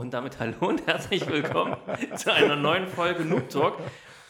[0.00, 1.76] Und damit hallo und herzlich willkommen
[2.16, 3.76] zu einer neuen Folge Noob Talk.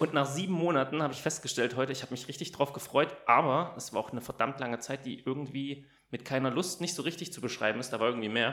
[0.01, 3.73] Und nach sieben Monaten habe ich festgestellt heute, ich habe mich richtig drauf gefreut, aber
[3.77, 7.33] es war auch eine verdammt lange Zeit, die irgendwie mit keiner Lust nicht so richtig
[7.33, 7.91] zu beschreiben ist.
[7.93, 8.53] Da war irgendwie mehr.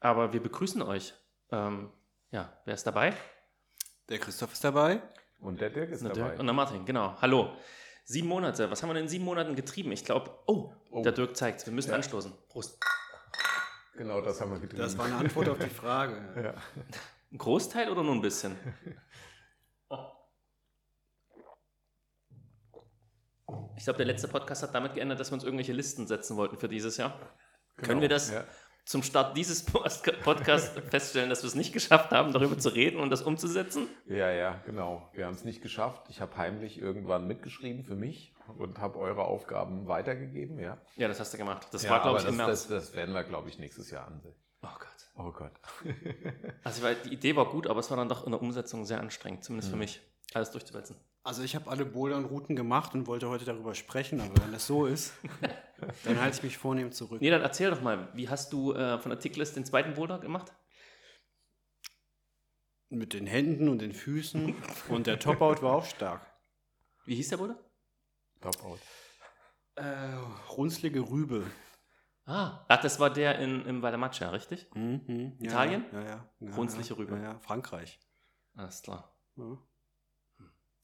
[0.00, 1.12] Aber wir begrüßen euch.
[1.52, 1.92] Ähm,
[2.30, 3.12] ja, wer ist dabei?
[4.08, 5.02] Der Christoph ist dabei.
[5.40, 6.28] Und der Dirk ist Der dabei.
[6.28, 7.16] Dirk und der Martin, genau.
[7.20, 7.50] Hallo.
[8.04, 8.70] Sieben Monate.
[8.70, 9.92] Was haben wir denn in sieben Monaten getrieben?
[9.92, 11.02] Ich glaube, oh, Oh.
[11.02, 11.66] der Dirk zeigt.
[11.66, 11.96] Wir müssen Ja.
[11.96, 12.32] anstoßen.
[12.48, 12.78] Prost.
[13.96, 14.82] Genau, das haben wir getrieben.
[14.82, 16.14] Das war eine Antwort auf die Frage.
[16.42, 16.54] ja.
[17.32, 18.56] Ein Großteil oder nur ein bisschen?
[23.76, 26.58] Ich glaube, der letzte Podcast hat damit geändert, dass wir uns irgendwelche Listen setzen wollten
[26.58, 27.18] für dieses Jahr.
[27.76, 28.44] Können wir das Ja.
[28.86, 29.64] Zum Start dieses
[30.24, 33.88] Podcasts feststellen, dass wir es nicht geschafft haben, darüber zu reden und das umzusetzen?
[34.06, 35.10] ja, ja, genau.
[35.12, 36.06] Wir haben es nicht geschafft.
[36.08, 40.58] Ich habe heimlich irgendwann mitgeschrieben für mich und habe eure Aufgaben weitergegeben.
[40.60, 41.66] Ja, Ja, das hast du gemacht.
[41.72, 42.68] Das ja war, glaube ich, im das, März.
[42.68, 44.34] Das, das werden wir, glaube ich, nächstes Jahr ansehen.
[44.62, 44.88] oh Gott.
[45.18, 45.52] Oh Gott.
[46.64, 49.00] Also weil die Idee war gut, aber es war dann doch in der Umsetzung sehr
[49.00, 49.80] anstrengend, zumindest für Mhm.
[49.80, 50.00] mich,
[50.34, 50.96] alles durchzuwälzen.
[51.22, 54.86] Also ich habe alle Bouldern-Routen gemacht und wollte heute darüber sprechen, aber wenn das so
[54.86, 55.12] ist,
[56.04, 57.20] dann halte ich mich vornehm zurück.
[57.20, 60.18] Nee, dann erzähl doch mal, wie hast du äh, von der Ticklist den zweiten Boulder
[60.18, 60.52] gemacht?
[62.88, 64.54] Mit den Händen und den Füßen
[64.88, 66.26] und der Top-Out war auch stark.
[67.04, 67.58] Wie hieß der Boulder?
[68.40, 68.80] Top out.
[69.76, 70.14] Äh,
[70.50, 71.44] runzlige Rübe.
[72.24, 74.66] Ah, ach, das war der in, im Vallemaccia, richtig?
[74.74, 75.84] Mhm, ja, Italien?
[75.92, 76.30] Ja, ja.
[76.40, 77.16] ja Runzliche ja, Rübe.
[77.16, 78.00] Ja, ja, Frankreich.
[78.54, 79.16] Alles klar.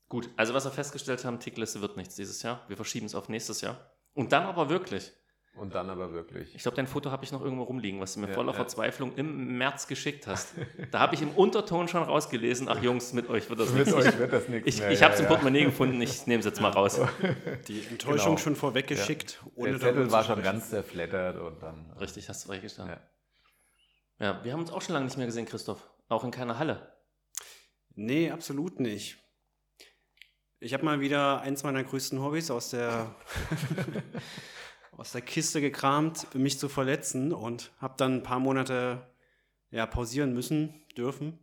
[0.08, 2.68] Gut, also was wir festgestellt haben, Tickliste wird nichts dieses Jahr.
[2.68, 3.91] Wir verschieben es auf nächstes Jahr.
[4.14, 5.12] Und dann aber wirklich.
[5.54, 6.54] Und dann aber wirklich.
[6.54, 8.56] Ich glaube, dein Foto habe ich noch irgendwo rumliegen, was du mir Ja, voller ja.
[8.56, 10.54] Verzweiflung im März geschickt hast.
[10.90, 13.92] Da habe ich im Unterton schon rausgelesen, ach Jungs, mit euch wird das Mit nichts.
[13.92, 14.90] euch wird das nichts Ich, mehr.
[14.90, 15.28] ich habe es im ja.
[15.30, 16.98] Portemonnaie gefunden, ich nehme es jetzt mal raus.
[17.68, 18.36] Die Enttäuschung Genau.
[18.38, 19.42] schon vorweggeschickt.
[19.58, 21.90] Der Zettel war schon ganz zerfleddert und dann.
[21.96, 22.96] äh, Richtig, hast du recht gestanden.
[24.18, 24.26] Ja.
[24.26, 25.86] Ja, wir haben uns auch schon lange nicht mehr gesehen, Christoph.
[26.08, 26.94] Auch in keiner Halle.
[27.94, 29.18] Nee, absolut nicht.
[30.64, 33.16] Ich habe mal wieder eins meiner größten Hobbys aus der,
[34.92, 39.10] aus der Kiste gekramt, mich zu verletzen und habe dann ein paar Monate
[39.72, 41.40] ja, pausieren müssen, dürfen.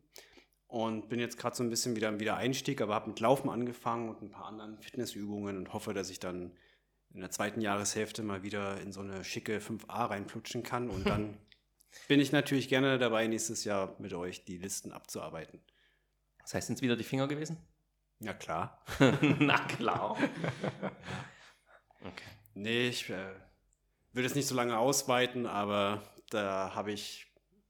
[0.68, 4.08] Und bin jetzt gerade so ein bisschen wieder im Wiedereinstieg, aber habe mit Laufen angefangen
[4.08, 6.54] und ein paar anderen Fitnessübungen und hoffe, dass ich dann
[7.14, 10.90] in der zweiten Jahreshälfte mal wieder in so eine schicke 5a reinplutschen kann.
[10.90, 11.38] Und dann
[12.08, 15.60] bin ich natürlich gerne dabei, nächstes Jahr mit euch die Listen abzuarbeiten.
[16.42, 17.58] Das heißt, sind es wieder die Finger gewesen?
[18.20, 18.84] Ja, klar.
[19.40, 20.18] Na klar.
[22.02, 22.24] Okay.
[22.54, 23.34] Nee, ich äh,
[24.14, 27.28] will das nicht so lange ausweiten, aber da habe ich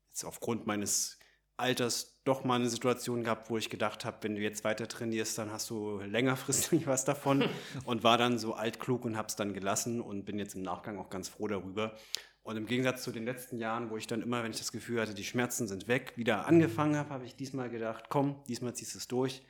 [0.09, 1.17] jetzt aufgrund meines
[1.57, 5.38] Alters doch mal eine Situation gehabt, wo ich gedacht habe, wenn du jetzt weiter trainierst,
[5.39, 7.43] dann hast du längerfristig was davon
[7.85, 10.99] und war dann so altklug und habe es dann gelassen und bin jetzt im Nachgang
[10.99, 11.95] auch ganz froh darüber.
[12.43, 15.01] Und im Gegensatz zu den letzten Jahren, wo ich dann immer, wenn ich das Gefühl
[15.01, 18.93] hatte, die Schmerzen sind weg, wieder angefangen habe, habe ich diesmal gedacht, komm, diesmal ziehst
[18.93, 19.43] du es durch,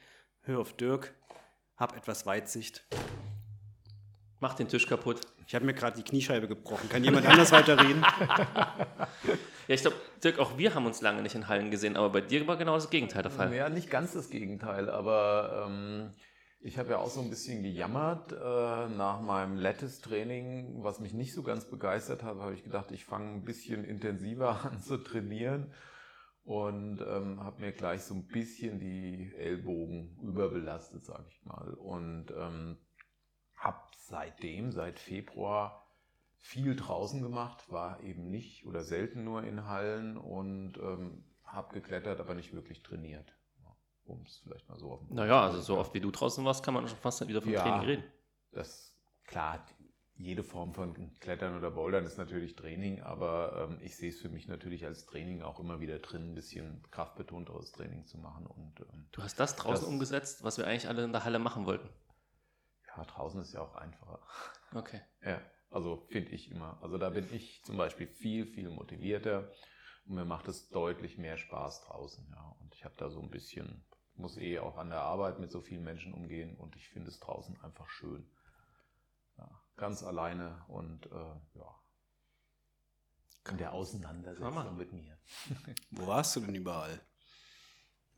[0.50, 1.14] hör auf Dirk,
[1.78, 2.84] hab etwas Weitsicht
[4.40, 5.22] Mach den Tisch kaputt.
[5.46, 6.90] ich habe mir gerade die Kniescheibe gebrochen.
[6.90, 8.04] Kann jemand anders weiterreden?
[9.68, 12.22] Ja, ich glaube, Dirk, auch wir haben uns lange nicht in Hallen gesehen, aber bei
[12.22, 13.54] dir war genau das Gegenteil der Fall.
[13.54, 16.10] Ja, nicht ganz das Gegenteil, aber ähm,
[16.60, 18.36] ich habe ja auch so ein bisschen gejammert äh,
[18.90, 23.32] nach meinem Lattice-Training, was mich nicht so ganz begeistert hat, habe ich gedacht, ich fange
[23.32, 25.72] ein bisschen intensiver an zu trainieren
[26.50, 31.76] und ähm, habe mir gleich so ein bisschen die Ellbogen überbelastet, sage ich mal.
[31.76, 32.80] Und ähm,
[33.54, 35.86] habe seitdem, seit Februar,
[36.38, 42.20] viel draußen gemacht, war eben nicht oder selten nur in Hallen und ähm, habe geklettert,
[42.20, 43.32] aber nicht wirklich trainiert.
[44.06, 46.66] Um es vielleicht mal so auf den Naja, also so oft wie du draußen warst,
[46.66, 47.62] kann man schon fast wieder vom Ja.
[47.62, 48.04] Training reden.
[48.54, 48.92] Das,
[49.26, 49.64] klar,
[50.20, 54.28] jede Form von Klettern oder Bouldern ist natürlich Training, aber ähm, ich sehe es für
[54.30, 58.46] mich natürlich als Training auch immer wieder drin, ein bisschen kraftbetonteres Training zu machen.
[58.46, 61.40] Und ähm, Du hast das draußen Das- umgesetzt, was wir eigentlich alle in der Halle
[61.40, 61.90] machen wollten.
[62.96, 64.20] ja, draußen ist ja auch einfacher.
[64.76, 65.02] Okay.
[65.24, 66.78] Ja, also finde ich immer.
[66.84, 69.50] Also da bin ich zum Beispiel viel, viel motivierter
[70.06, 72.28] und mir macht es deutlich mehr Spaß draußen.
[72.30, 75.50] Ja, und ich habe da so ein bisschen, muss eh auch an der Arbeit mit
[75.50, 78.30] so vielen Menschen umgehen und ich finde es draußen einfach schön.
[79.80, 81.76] Ganz alleine und äh, ja.
[83.50, 85.18] In der Auseinandersetzung mit mir.
[85.92, 87.00] Wo warst du denn überall?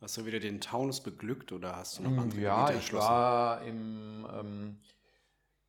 [0.01, 2.93] Hast du wieder den Taunus beglückt oder hast du noch andere Mm, Ja, Gebiete ich
[2.93, 4.79] war im, ähm,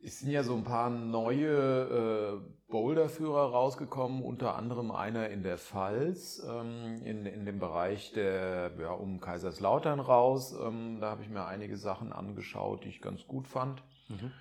[0.01, 5.59] es sind ja so ein paar neue äh, Boulderführer rausgekommen, unter anderem einer in der
[5.59, 10.55] Pfalz, ähm, in, in dem Bereich der, ja, um Kaiserslautern raus.
[10.59, 13.83] Ähm, da habe ich mir einige Sachen angeschaut, die ich ganz gut fand.
[14.09, 14.33] Mhm.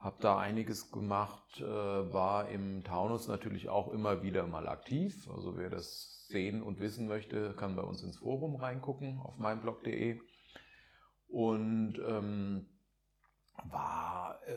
[0.00, 5.28] Habe da einiges gemacht, äh, war im Taunus natürlich auch immer wieder mal aktiv.
[5.30, 10.18] Also wer das sehen und wissen möchte, kann bei uns ins Forum reingucken auf meinblog.de.
[11.28, 12.66] Und ähm,
[13.70, 14.56] war äh,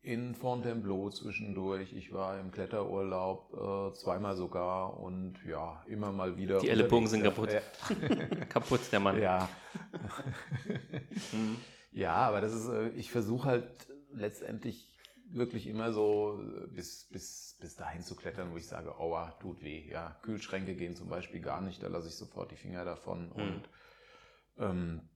[0.00, 1.92] in Fontainebleau zwischendurch.
[1.92, 6.60] Ich war im Kletterurlaub äh, zweimal sogar und ja, immer mal wieder.
[6.60, 7.50] Die Ellenbogen sind kaputt.
[8.48, 9.20] Kaputt, der Mann.
[9.20, 9.50] Ja.
[11.32, 11.56] mhm.
[11.92, 14.88] Ja, aber das ist, äh, ich versuche halt letztendlich
[15.30, 19.62] wirklich immer so äh, bis, bis, bis dahin zu klettern, wo ich sage, aua, tut
[19.62, 19.88] weh.
[19.90, 23.28] Ja, Kühlschränke gehen zum Beispiel gar nicht, da lasse ich sofort die Finger davon.
[23.28, 23.32] Mhm.
[23.32, 23.68] Und
[24.58, 25.08] ähm,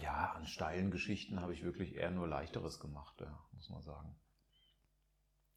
[0.00, 4.14] ja, an steilen Geschichten habe ich wirklich eher nur leichteres gemacht, ja, muss man sagen.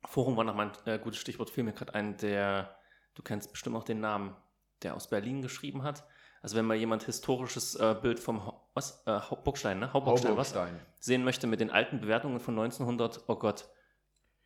[0.05, 2.75] Forum war nochmal ein äh, gutes Stichwort, fiel mir gerade ein, der,
[3.15, 4.35] du kennst bestimmt auch den Namen,
[4.81, 6.03] der aus Berlin geschrieben hat.
[6.41, 9.93] Also wenn mal jemand historisches äh, Bild vom was, äh, Burgstein, ne?
[9.93, 10.53] Hauburgstein, was?
[10.99, 13.69] Sehen möchte mit den alten Bewertungen von 1900, oh Gott,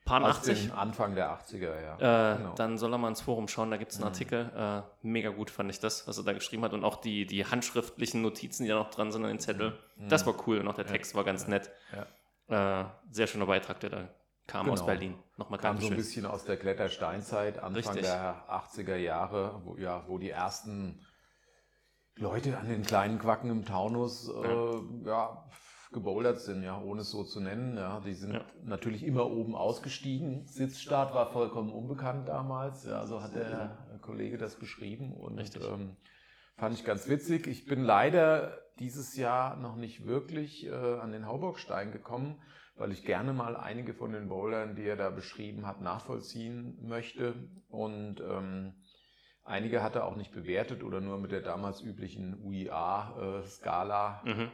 [0.07, 0.73] Paar 80.
[0.73, 2.33] Anfang der 80er, ja.
[2.33, 2.55] Äh, genau.
[2.55, 4.13] Dann soll er mal ins Forum schauen, da gibt es einen mhm.
[4.13, 4.51] Artikel.
[4.55, 6.73] Äh, mega gut fand ich das, was er da geschrieben hat.
[6.73, 9.77] Und auch die, die handschriftlichen Notizen, die da noch dran sind an den Zettel.
[9.97, 10.07] Mhm.
[10.07, 11.17] Das war cool und auch der Text ja.
[11.17, 11.69] war ganz nett.
[12.49, 12.81] Ja.
[12.81, 14.07] Äh, sehr schöner Beitrag, der da
[14.47, 14.73] kam genau.
[14.73, 15.15] aus Berlin.
[15.35, 18.03] Nochmal kam so ein bisschen aus der Klettersteinzeit, Anfang Richtig.
[18.03, 21.05] der 80er Jahre, wo, ja, wo die ersten
[22.17, 25.43] Leute an den kleinen Quacken im Taunus äh, ja
[25.91, 27.77] gebouldert sind, ja, ohne es so zu nennen.
[27.77, 28.41] Ja, die sind ja.
[28.63, 30.45] natürlich immer oben ausgestiegen.
[30.45, 32.85] Sitzstart war vollkommen unbekannt damals.
[32.85, 35.95] Ja, so hat der Kollege das beschrieben und ähm,
[36.55, 37.47] fand ich ganz witzig.
[37.47, 42.41] Ich bin leider dieses Jahr noch nicht wirklich äh, an den Hauburgstein gekommen,
[42.75, 47.33] weil ich gerne mal einige von den Bouldern, die er da beschrieben hat, nachvollziehen möchte
[47.69, 48.73] und ähm,
[49.47, 54.51] Einige hat er auch nicht bewertet oder nur mit der damals üblichen UIA-Skala äh, mhm.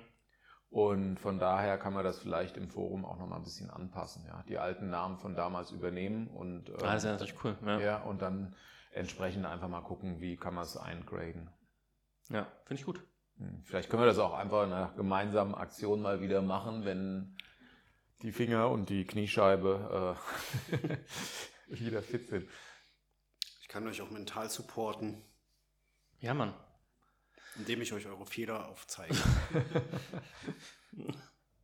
[0.74, 4.26] Und von daher kann man das vielleicht im Forum auch nochmal ein bisschen anpassen.
[4.26, 4.44] Ja.
[4.50, 7.56] Die alten Namen von damals übernehmen und, ähm, ah, das ist natürlich cool.
[7.64, 7.80] Ja.
[7.80, 7.98] ja.
[8.02, 8.56] und dann
[8.92, 11.52] entsprechend einfach mal gucken, wie kann man es eingraden.
[12.30, 13.04] Ja, finde ich gut.
[13.38, 17.38] Hm, vielleicht können wir das auch einfach in einer gemeinsamen Aktion mal wieder machen, wenn
[18.24, 20.18] die Finger und die Kniescheibe
[20.72, 20.98] äh,
[21.68, 22.50] wieder fit sind.
[23.74, 25.20] Ich kann euch auch mental supporten.
[26.20, 26.54] Ja, Mann
[27.56, 29.16] indem ich euch eure Fehler aufzeige.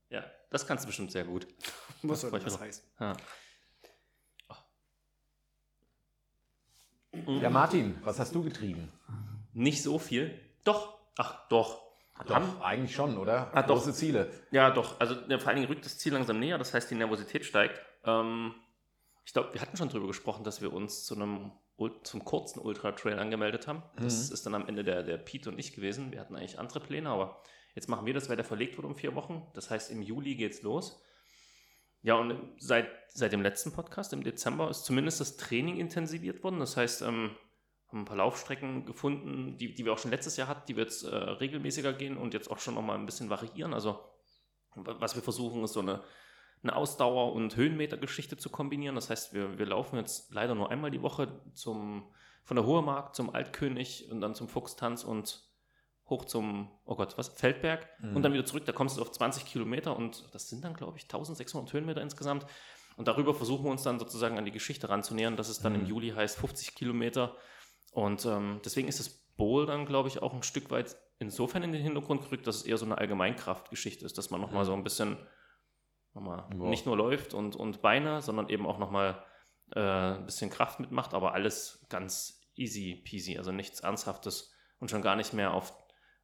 [0.09, 1.47] ja, das kannst du bestimmt sehr gut.
[2.01, 2.83] Was soll das heißen?
[2.99, 3.17] Ja.
[7.25, 8.91] ja, Martin, was hast du getrieben?
[9.53, 10.39] Nicht so viel.
[10.63, 11.81] Doch, ach doch.
[12.25, 13.49] Doch, Haben, eigentlich schon, oder?
[13.53, 14.31] Ah, Große Ziele.
[14.51, 14.99] Ja, doch.
[14.99, 17.81] Also ja, vor allen Dingen rückt das Ziel langsam näher, das heißt, die Nervosität steigt.
[18.05, 18.53] Ähm,
[19.25, 21.51] ich glaube, wir hatten schon darüber gesprochen, dass wir uns zu einem
[22.03, 23.83] zum kurzen Ultra Trail angemeldet haben.
[23.95, 24.33] Das mhm.
[24.33, 26.11] ist dann am Ende der, der Pete und ich gewesen.
[26.11, 27.41] Wir hatten eigentlich andere Pläne, aber
[27.75, 29.47] jetzt machen wir das, weil der verlegt wurde um vier Wochen.
[29.53, 31.01] Das heißt, im Juli geht's los.
[32.01, 36.59] Ja, und seit, seit dem letzten Podcast im Dezember ist zumindest das Training intensiviert worden.
[36.59, 37.35] Das heißt, ähm,
[37.89, 40.83] haben ein paar Laufstrecken gefunden, die, die wir auch schon letztes Jahr hatten, die wir
[40.83, 43.73] jetzt äh, regelmäßiger gehen und jetzt auch schon noch mal ein bisschen variieren.
[43.73, 43.99] Also,
[44.75, 46.03] was wir versuchen, ist so eine
[46.61, 48.95] eine Ausdauer- und Höhenmetergeschichte zu kombinieren.
[48.95, 52.11] Das heißt, wir, wir laufen jetzt leider nur einmal die Woche zum,
[52.43, 55.43] von der Hohe Mark zum Altkönig und dann zum Fuchstanz und
[56.09, 58.15] hoch zum, oh Gott, was, Feldberg mhm.
[58.15, 58.65] und dann wieder zurück.
[58.65, 62.45] Da kommst du auf 20 Kilometer und das sind dann, glaube ich, 1600 Höhenmeter insgesamt.
[62.97, 65.81] Und darüber versuchen wir uns dann sozusagen an die Geschichte ranzunähern, dass es dann mhm.
[65.81, 67.35] im Juli heißt 50 Kilometer.
[67.93, 71.71] Und ähm, deswegen ist das Bowl dann, glaube ich, auch ein Stück weit insofern in
[71.71, 74.67] den Hintergrund gerückt, dass es eher so eine Allgemeinkraftgeschichte ist, dass man nochmal mhm.
[74.67, 75.17] so ein bisschen
[76.13, 76.69] nochmal wow.
[76.69, 79.23] nicht nur läuft und, und Beine, sondern eben auch nochmal
[79.75, 85.01] äh, ein bisschen Kraft mitmacht, aber alles ganz easy peasy, also nichts Ernsthaftes und schon
[85.01, 85.73] gar nicht mehr auf,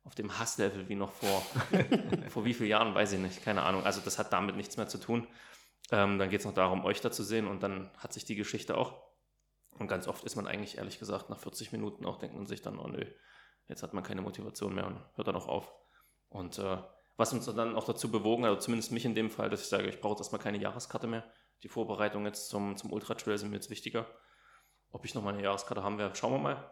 [0.03, 1.41] auf dem Hasslevel wie noch vor,
[2.29, 3.83] vor wie vielen Jahren, weiß ich nicht, keine Ahnung.
[3.83, 5.27] Also das hat damit nichts mehr zu tun.
[5.91, 8.35] Ähm, dann geht es noch darum, euch da zu sehen und dann hat sich die
[8.35, 9.05] Geschichte auch.
[9.77, 12.61] Und ganz oft ist man eigentlich, ehrlich gesagt, nach 40 Minuten auch, denkt man sich
[12.61, 13.05] dann, oh nö,
[13.67, 15.71] jetzt hat man keine Motivation mehr und hört dann auch auf.
[16.29, 16.77] Und äh,
[17.17, 19.87] was uns dann auch dazu bewogen, also zumindest mich in dem Fall, dass ich sage,
[19.87, 21.23] ich brauche erstmal keine Jahreskarte mehr.
[21.63, 24.05] Die Vorbereitung jetzt zum, zum Ultra Trail sind mir jetzt wichtiger.
[24.91, 26.71] Ob ich noch mal eine Jahreskarte haben werde, schauen wir mal.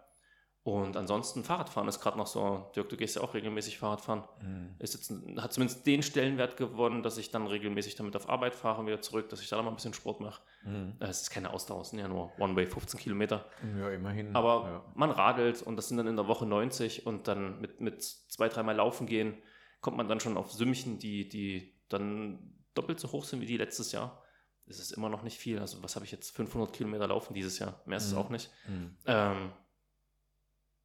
[0.64, 2.72] Und ansonsten Fahrradfahren ist gerade noch so.
[2.74, 4.24] Dirk, du gehst ja auch regelmäßig Fahrradfahren.
[4.42, 4.76] Mhm.
[4.80, 8.80] Ist jetzt, hat zumindest den Stellenwert gewonnen, dass ich dann regelmäßig damit auf Arbeit fahre
[8.80, 10.42] und wieder zurück, dass ich da mal ein bisschen Sport mache.
[10.64, 10.96] Mhm.
[11.02, 13.46] Es ist keine Ausdauer, es sind ja nur One-Way 15 Kilometer.
[13.78, 14.34] Ja, immerhin.
[14.38, 14.86] Aber ja.
[14.96, 18.48] man radelt und das sind dann in der Woche 90 und dann mit, mit zwei,
[18.48, 19.38] dreimal laufen gehen
[19.84, 23.58] kommt man dann schon auf Sümmchen, die, die dann doppelt so hoch sind wie die
[23.58, 24.24] letztes Jahr.
[24.66, 25.60] Das ist immer noch nicht viel.
[25.60, 26.36] Also was habe ich jetzt?
[26.36, 27.82] 500 Kilometer laufen dieses Jahr.
[27.86, 28.12] Mehr ist mhm.
[28.12, 28.50] es auch nicht.
[28.68, 28.98] Mhm.
[29.06, 29.52] Ähm,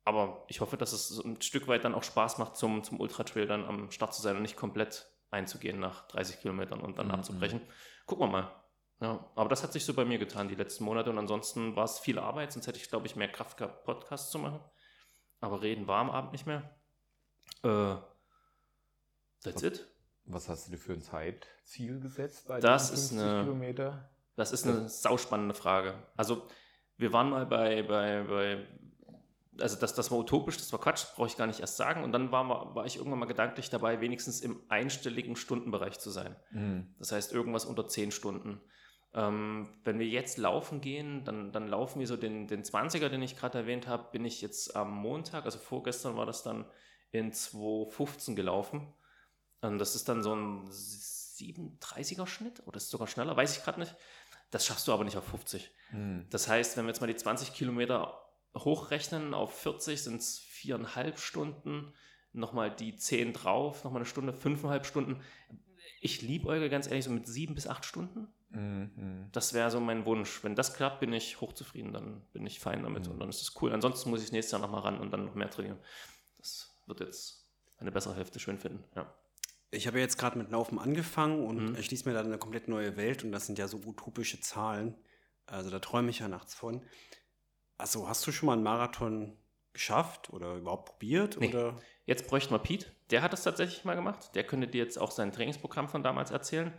[0.05, 3.23] aber ich hoffe, dass es ein Stück weit dann auch Spaß macht, zum, zum Ultra
[3.23, 7.07] Trail dann am Start zu sein und nicht komplett einzugehen nach 30 Kilometern und dann
[7.07, 7.15] mhm.
[7.15, 7.61] abzubrechen.
[8.05, 8.53] gucken wir mal.
[9.01, 11.85] Ja, aber das hat sich so bei mir getan die letzten Monate und ansonsten war
[11.85, 14.59] es viel Arbeit, sonst hätte ich, glaube ich, mehr Kraft gehabt, Podcasts zu machen.
[15.41, 16.75] Aber reden war am Abend nicht mehr.
[17.63, 17.95] Äh,
[19.43, 19.87] that's it.
[20.25, 24.11] Was hast du dir für ein Zeitziel gesetzt bei Das ist eine- Kilometer?
[24.37, 25.95] Das ist eine sauspannende Frage.
[26.17, 26.47] Also,
[26.97, 28.67] wir waren mal bei, bei, bei
[29.61, 32.05] also das, das war utopisch, das war Quatsch, brauche ich gar nicht erst sagen.
[32.05, 36.37] Und dann war, war ich irgendwann mal gedanklich dabei, wenigstens im einstelligen Stundenbereich zu sein.
[36.53, 36.95] Mhm.
[36.99, 38.61] Das heißt, irgendwas unter 10 Stunden.
[39.15, 43.23] Ähm, wenn wir jetzt laufen gehen, dann, dann laufen wir so den, den 20er, den
[43.23, 46.67] ich gerade erwähnt habe, bin ich jetzt am Montag, also vorgestern war das dann
[47.11, 48.87] in 2.15 gelaufen.
[49.63, 53.65] Ähm, das ist dann so ein 37er Schnitt oder ist es sogar schneller, weiß ich
[53.65, 53.95] gerade nicht.
[54.51, 55.71] Das schaffst du aber nicht auf 50.
[55.93, 56.27] Mhm.
[56.31, 58.19] Das heißt, wenn wir jetzt mal die 20 Kilometer
[58.57, 61.93] hochrechnen auf 40, sind es viereinhalb Stunden,
[62.33, 65.23] nochmal die 10 drauf, nochmal eine Stunde, fünfeinhalb Stunden.
[66.01, 68.29] Ich liebäuge ganz ehrlich so mit sieben bis acht Stunden.
[68.51, 69.29] Mhm.
[69.33, 70.43] Das wäre so mein Wunsch.
[70.43, 73.13] Wenn das klappt, bin ich hochzufrieden, dann bin ich fein damit Mhm.
[73.13, 73.73] und dann ist es cool.
[73.73, 75.79] Ansonsten muss ich nächstes Jahr nochmal ran und dann noch mehr trainieren.
[76.39, 77.47] Das wird jetzt
[77.79, 78.85] eine bessere Hälfte schön finden.
[78.97, 79.13] Ja.
[79.71, 81.77] Ich habe ja jetzt gerade mit Laufen angefangen und Mhm.
[81.79, 84.95] ich schließe mir dann eine komplett neue Welt und das sind ja so utopische Zahlen.
[85.47, 86.83] Also da träume ich ja nachts von.
[87.77, 89.37] Also hast du schon mal einen Marathon
[89.73, 91.39] geschafft oder überhaupt probiert?
[91.39, 91.49] Nee.
[91.49, 91.81] Oder?
[92.07, 92.87] Jetzt bräuchten wir Pete.
[93.11, 94.35] Der hat das tatsächlich mal gemacht.
[94.35, 96.73] Der könnte dir jetzt auch sein Trainingsprogramm von damals erzählen.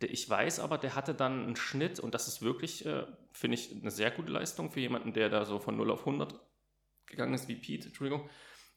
[0.00, 3.72] Ich weiß aber, der hatte dann einen Schnitt und das ist wirklich, äh, finde ich,
[3.72, 6.38] eine sehr gute Leistung für jemanden, der da so von 0 auf 100
[7.06, 8.28] gegangen ist, wie Pete, Entschuldigung.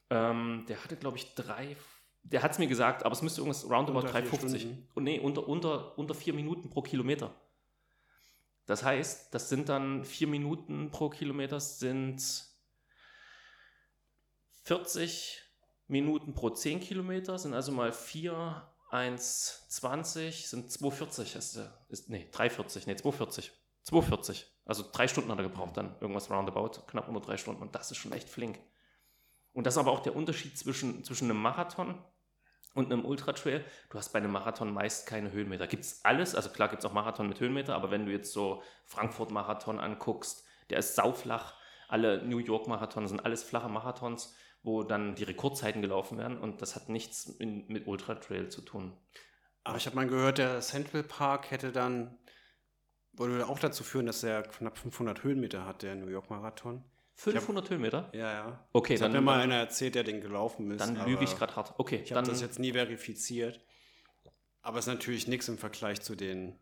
[0.08, 1.76] Ähm, der hatte, glaube ich, drei,
[2.22, 4.62] der hat es mir gesagt, aber es müsste irgendwas roundabout Unter vier 350.
[4.62, 4.88] Stunden.
[4.94, 7.34] Und nee, unter, unter, unter vier Minuten pro Kilometer.
[8.66, 12.22] Das heißt, das sind dann vier Minuten pro Kilometer, sind
[14.62, 15.42] 40
[15.88, 21.34] Minuten pro 10 Kilometer, sind also mal 4, 1, 20, sind 240.
[21.34, 23.52] Ist, ist, nee, 340, nee, 240.
[23.82, 24.46] 240.
[24.66, 27.62] Also drei Stunden hat er gebraucht dann, irgendwas roundabout, knapp unter drei Stunden.
[27.62, 28.60] Und das ist schon echt flink.
[29.52, 31.98] Und das ist aber auch der Unterschied zwischen, zwischen einem Marathon
[32.74, 33.64] und einem Ultratrail.
[33.90, 35.66] Du hast bei einem Marathon meist keine Höhenmeter.
[35.66, 38.32] Gibt es alles, also klar gibt es auch Marathon mit Höhenmeter, aber wenn du jetzt
[38.32, 41.54] so Frankfurt-Marathon anguckst, der ist sauflach.
[41.88, 46.76] Alle New York-Marathons sind alles flache Marathons, wo dann die Rekordzeiten gelaufen werden und das
[46.76, 48.96] hat nichts in, mit Ultratrail zu tun.
[49.64, 52.18] Aber ich habe mal gehört, der Central Park hätte dann,
[53.12, 56.84] würde auch dazu führen, dass er knapp 500 Höhenmeter hat, der New York-Marathon.
[57.20, 58.08] 500 hab, Höhenmeter?
[58.14, 58.66] Ja, ja.
[58.72, 59.12] Okay, das dann.
[59.12, 60.80] Hat mir mal einer erzählt, der den gelaufen ist.
[60.80, 61.74] Dann lüge ich gerade hart.
[61.76, 63.60] Okay, ich habe das jetzt nie verifiziert.
[64.62, 66.58] Aber es ist natürlich nichts im Vergleich zu den.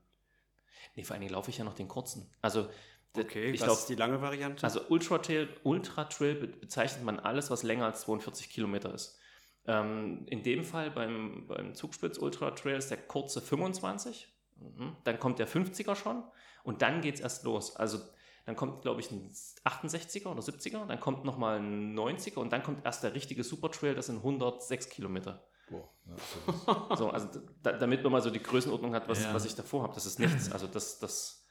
[0.96, 2.28] Nee, vor allen Dingen laufe ich ja noch den kurzen.
[2.42, 2.68] Also,
[3.16, 4.64] okay, ich das ist die lange Variante.
[4.64, 9.16] Also, Ultra Trail, Ultra Trail bezeichnet man alles, was länger als 42 Kilometer ist.
[9.64, 14.28] Ähm, in dem Fall beim, beim Zugspitz Ultra Trail ist der kurze 25.
[14.56, 14.96] Mhm.
[15.04, 16.24] Dann kommt der 50er schon.
[16.64, 17.76] Und dann geht es erst los.
[17.76, 18.00] Also,
[18.48, 22.62] dann kommt, glaube ich, ein 68er oder 70er, dann kommt nochmal ein 90er und dann
[22.62, 25.44] kommt erst der richtige Super Trail, das sind 106 Kilometer.
[25.70, 27.28] Boah, ja, So, also
[27.62, 29.34] da, damit man mal so die Größenordnung hat, was, Ja.
[29.34, 29.92] was ich davor habe.
[29.94, 30.50] Das ist nichts.
[30.50, 31.44] Also das, das,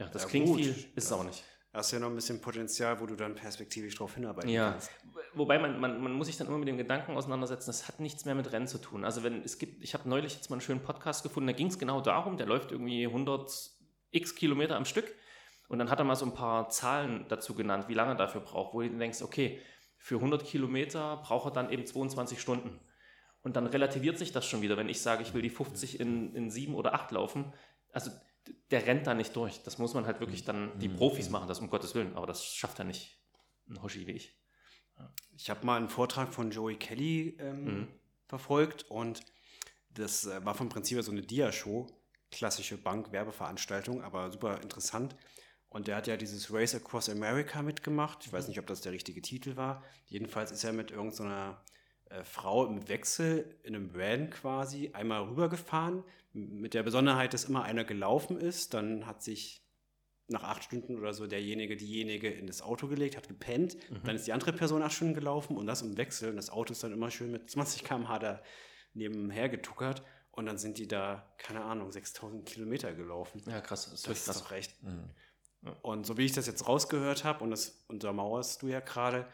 [0.00, 0.56] ja, das Ja, klingt gut.
[0.56, 1.44] viel, ist es auch nicht.
[1.72, 4.90] Hast ja noch ein bisschen Potenzial, wo du dann perspektivisch drauf hinarbeiten Ja, kannst.
[5.34, 8.24] wobei man, man, man muss sich dann immer mit dem Gedanken auseinandersetzen, das hat nichts
[8.24, 9.04] mehr mit Rennen zu tun.
[9.04, 11.68] Also wenn es gibt, ich habe neulich jetzt mal einen schönen Podcast gefunden, da ging
[11.68, 13.70] es genau darum, der läuft irgendwie 100
[14.10, 15.14] x Kilometer am Stück
[15.68, 18.40] und dann hat er mal so ein paar Zahlen dazu genannt, wie lange er dafür
[18.40, 19.60] braucht, wo du denkst, okay,
[19.96, 22.78] für 100 Kilometer braucht er dann eben 22 Stunden.
[23.42, 26.34] Und dann relativiert sich das schon wieder, wenn ich sage, ich will die 50 in,
[26.34, 27.52] in 7 oder 8 laufen.
[27.92, 28.10] Also
[28.70, 29.62] der rennt da nicht durch.
[29.62, 30.96] Das muss man halt wirklich dann, die Mhm.
[30.96, 33.18] Profis machen das um Gottes Willen, aber das schafft ja nicht
[33.68, 34.36] ein Hoshi wie ich.
[35.36, 37.88] Ich habe mal einen Vortrag von Joey Kelly ähm, Mhm.
[38.26, 39.20] verfolgt und
[39.90, 41.86] das äh, war vom Prinzip her so eine Dia-Show,
[42.30, 45.14] klassische Bank-Werbeveranstaltung, aber super interessant.
[45.70, 48.24] Und der hat ja dieses Race Across America mitgemacht.
[48.24, 49.84] Ich weiß nicht, ob das der richtige Titel war.
[50.06, 51.62] Jedenfalls ist er mit irgendeiner
[52.06, 56.04] äh, Frau im Wechsel in einem Van quasi einmal rübergefahren.
[56.32, 58.72] Mit der Besonderheit, dass immer einer gelaufen ist.
[58.72, 59.62] Dann hat sich
[60.28, 63.76] nach acht Stunden oder so derjenige, diejenige in das Auto gelegt, hat gepennt.
[63.90, 64.02] Mhm.
[64.04, 66.30] Dann ist die andere Person acht Stunden gelaufen und das im Wechsel.
[66.30, 68.42] Und das Auto ist dann immer schön mit 20 km/h da
[68.94, 70.02] nebenher getuckert.
[70.30, 73.42] Und dann sind die da, keine Ahnung, 6000 Kilometer gelaufen.
[73.46, 73.84] Ja, krass.
[73.90, 74.38] Das ist Das ist krass.
[74.42, 74.82] doch recht.
[74.82, 75.10] Mhm.
[75.82, 79.26] Und so wie ich das jetzt rausgehört habe, und das untermauerst du ja gerade,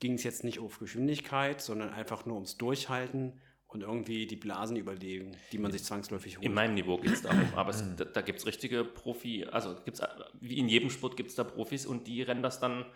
[0.00, 4.76] ging es jetzt nicht auf Geschwindigkeit, sondern einfach nur ums Durchhalten und irgendwie die Blasen
[4.76, 6.44] überlegen, die man sich zwangsläufig holt.
[6.44, 9.74] In meinem Niveau geht es darum, aber es, da, da gibt es richtige Profi, also
[9.84, 10.00] gibt's,
[10.40, 12.86] wie in jedem Sport gibt es da Profis und die rennen das dann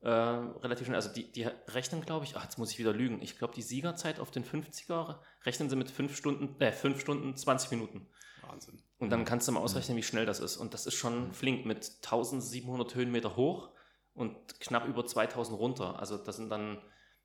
[0.00, 0.96] äh, relativ schnell.
[0.96, 3.22] Also die, die rechnen, glaube ich, ach, jetzt muss ich wieder lügen.
[3.22, 7.36] Ich glaube, die Siegerzeit auf den 50er rechnen sie mit 5 Stunden, äh, 5 Stunden
[7.36, 8.06] 20 Minuten.
[8.48, 8.82] Wahnsinn.
[8.98, 10.56] Und dann kannst du mal ausrechnen, wie schnell das ist.
[10.56, 13.70] Und das ist schon flink mit 1700 Höhenmeter hoch
[14.14, 15.98] und knapp über 2000 runter.
[15.98, 16.78] Also das sind dann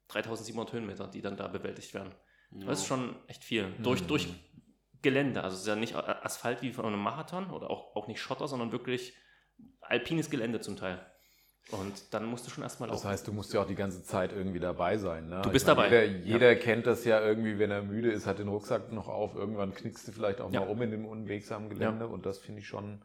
[0.10, 2.14] 3700 Höhenmeter, die dann da bewältigt werden.
[2.52, 3.74] Das ist schon echt viel.
[3.80, 4.28] Durch, durch
[5.02, 5.44] Gelände.
[5.44, 8.48] Also es ist ja nicht Asphalt wie von einem Marathon oder auch, auch nicht Schotter,
[8.48, 9.14] sondern wirklich
[9.82, 11.06] alpines Gelände zum Teil.
[11.72, 14.34] Und dann musst du schon erstmal Das heißt, du musst ja auch die ganze Zeit
[14.34, 15.30] irgendwie dabei sein.
[15.30, 15.42] Ne?
[15.44, 16.06] Du bist meine, dabei.
[16.06, 19.34] Jeder, jeder kennt das ja irgendwie, wenn er müde ist, hat den Rucksack noch auf.
[19.36, 20.60] Irgendwann knickst du vielleicht auch Ja.
[20.60, 22.08] mal um in dem unwegsamen Gelände.
[22.08, 23.04] Und das finde ich schon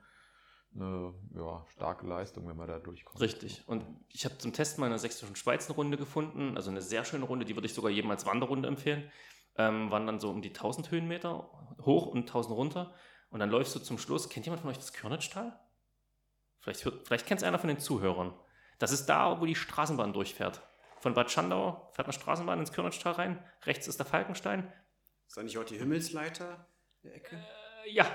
[0.75, 3.21] eine ja, starke Leistung, wenn man da durchkommt.
[3.21, 3.63] Richtig.
[3.67, 6.83] Und ich habe zum Test mal in der sächsischen Schweiz eine Runde gefunden, also eine
[6.83, 9.11] sehr schöne Runde, die würde ich sogar jedem als Wanderrunde empfehlen.
[9.57, 11.51] Ähm, waren dann so um die 1000 Höhenmeter
[11.85, 12.95] hoch und 1000 runter.
[13.31, 14.29] Und dann läufst du zum Schluss.
[14.29, 15.59] Kennt jemand von euch das Körnitschtal?
[16.61, 18.35] Vielleicht, vielleicht kennt es einer von den Zuhörern.
[18.79, 20.63] Das ist da, wo die Straßenbahn durchfährt.
[21.01, 23.45] Von Bad Schandau fährt eine Straßenbahn ins Körnitschtal rein.
[23.65, 24.73] Rechts ist der Falkenstein.
[25.27, 26.67] Ist da nicht auch die Himmelsleiter
[27.03, 27.37] der Ecke?
[27.85, 28.07] Äh, ja,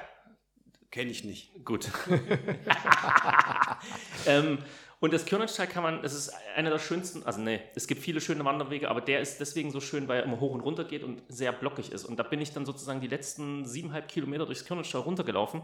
[0.94, 1.66] Kenne ich nicht.
[1.66, 1.90] Gut.
[4.28, 4.60] ähm,
[5.00, 8.22] und das Kirnensteig kann man, das ist einer der schönsten, also nee, es gibt viele
[8.22, 11.04] schöne Wanderwege, aber der ist deswegen so schön, weil er immer hoch und runter geht
[11.04, 12.06] und sehr blockig ist.
[12.06, 15.64] Und da bin ich dann sozusagen die letzten siebeneinhalb Kilometer durchs Kirnensteig runtergelaufen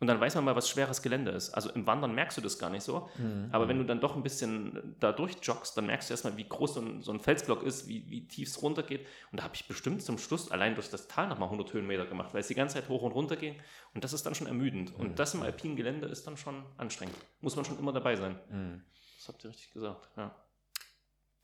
[0.00, 1.50] und dann weiß man mal, was schweres Gelände ist.
[1.50, 3.10] Also im Wandern merkst du das gar nicht so,
[3.52, 6.74] aber wenn du dann doch ein bisschen da durchjoggst, dann merkst du erstmal, wie groß
[6.74, 9.06] so ein, so ein Felsblock ist, wie, wie tief es runtergeht.
[9.30, 12.32] Und da habe ich bestimmt zum Schluss allein durch das Tal nochmal 100 Höhenmeter gemacht,
[12.32, 13.56] weil es die ganze Zeit hoch und runter ging.
[13.94, 14.94] Und das ist dann schon ermüdend.
[14.98, 17.16] Und das im alpinen Gelände ist dann schon anstrengend.
[17.42, 18.40] Muss man schon immer dabei sein.
[18.48, 18.82] Mhm.
[19.18, 20.34] Das habt ihr richtig gesagt, ja.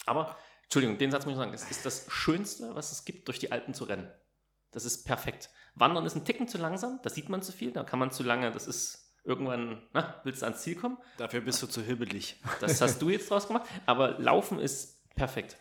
[0.07, 3.39] Aber, Entschuldigung, den Satz muss ich sagen, es ist das Schönste, was es gibt, durch
[3.39, 4.11] die Alpen zu rennen.
[4.71, 5.51] Das ist perfekt.
[5.77, 8.23] Wandern ist ein Ticken zu langsam, da sieht man zu viel, da kann man zu
[8.23, 10.99] lange, das ist irgendwann, na, willst du ans Ziel kommen?
[11.19, 12.41] Dafür bist du zu hibbelig.
[12.61, 13.69] Das hast du jetzt draus gemacht.
[13.85, 15.57] Aber Laufen ist perfekt.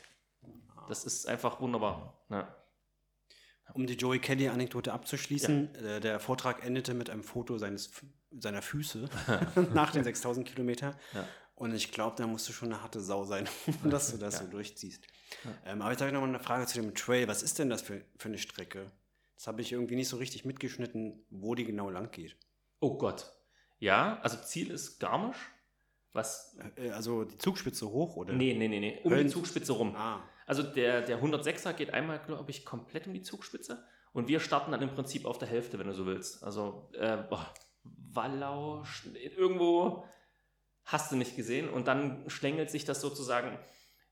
[0.87, 2.25] Das ist einfach wunderbar.
[2.29, 2.55] Ja.
[3.73, 7.91] Um die Joey Kelly-Anekdote abzuschließen, äh, der Vortrag endete mit einem Foto seines,
[8.31, 9.09] seiner Füße
[9.73, 10.97] nach den 6000 Kilometer.
[11.13, 11.27] Ja.
[11.55, 13.49] Und ich glaube, da musst du schon eine harte Sau sein,
[13.83, 15.07] dass du das so durchziehst.
[15.65, 17.27] Ähm, aber jetzt habe ich noch mal eine Frage zu dem Trail.
[17.27, 18.91] Was ist denn das für, für eine Strecke?
[19.35, 22.37] Das habe ich irgendwie nicht so richtig mitgeschnitten, wo die genau lang geht.
[22.79, 23.31] Oh Gott.
[23.79, 25.37] Ja, also Ziel ist Garmisch.
[26.13, 26.57] Was?
[26.77, 28.33] Äh, also die Zugspitze hoch, oder?
[28.33, 28.99] Nee, nee, nee, nee.
[29.03, 29.93] Um Höllen- die Zugspitze rum.
[29.95, 33.83] Ah, Also der, der 106er geht einmal, glaube ich, komplett um die Zugspitze.
[34.13, 36.41] Und wir starten dann im Prinzip auf der Hälfte, wenn du so willst.
[36.43, 40.05] Also äh, boah, Wallau, irgendwo
[40.85, 41.67] hast du nicht gesehen.
[41.67, 43.57] Und dann schlängelt sich das sozusagen.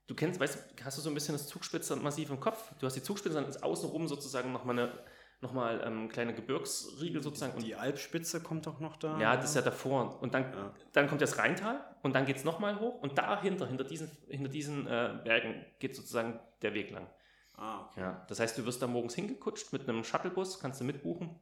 [0.08, 2.72] Du kennst, weißt du, hast du so ein bisschen das Zugspitze massiv im Kopf?
[2.80, 5.04] Du hast die Zugspitze, dann ist außenrum sozusagen nochmal eine
[5.44, 7.54] nochmal ähm, kleine Gebirgsriegel sozusagen.
[7.54, 9.20] Und die Alpspitze kommt doch noch da.
[9.20, 10.22] ja, das ist ja davor.
[10.22, 10.74] Und dann, Ja.
[10.94, 14.50] dann kommt das Rheintal und dann geht es nochmal hoch und dahinter, hinter diesen, hinter
[14.50, 17.10] diesen äh, Bergen, geht sozusagen der Weg lang.
[17.58, 18.00] Ah, okay.
[18.00, 18.26] Ja.
[18.30, 21.38] Das heißt, du wirst da morgens hingekutscht mit einem Shuttlebus, kannst du mitbuchen,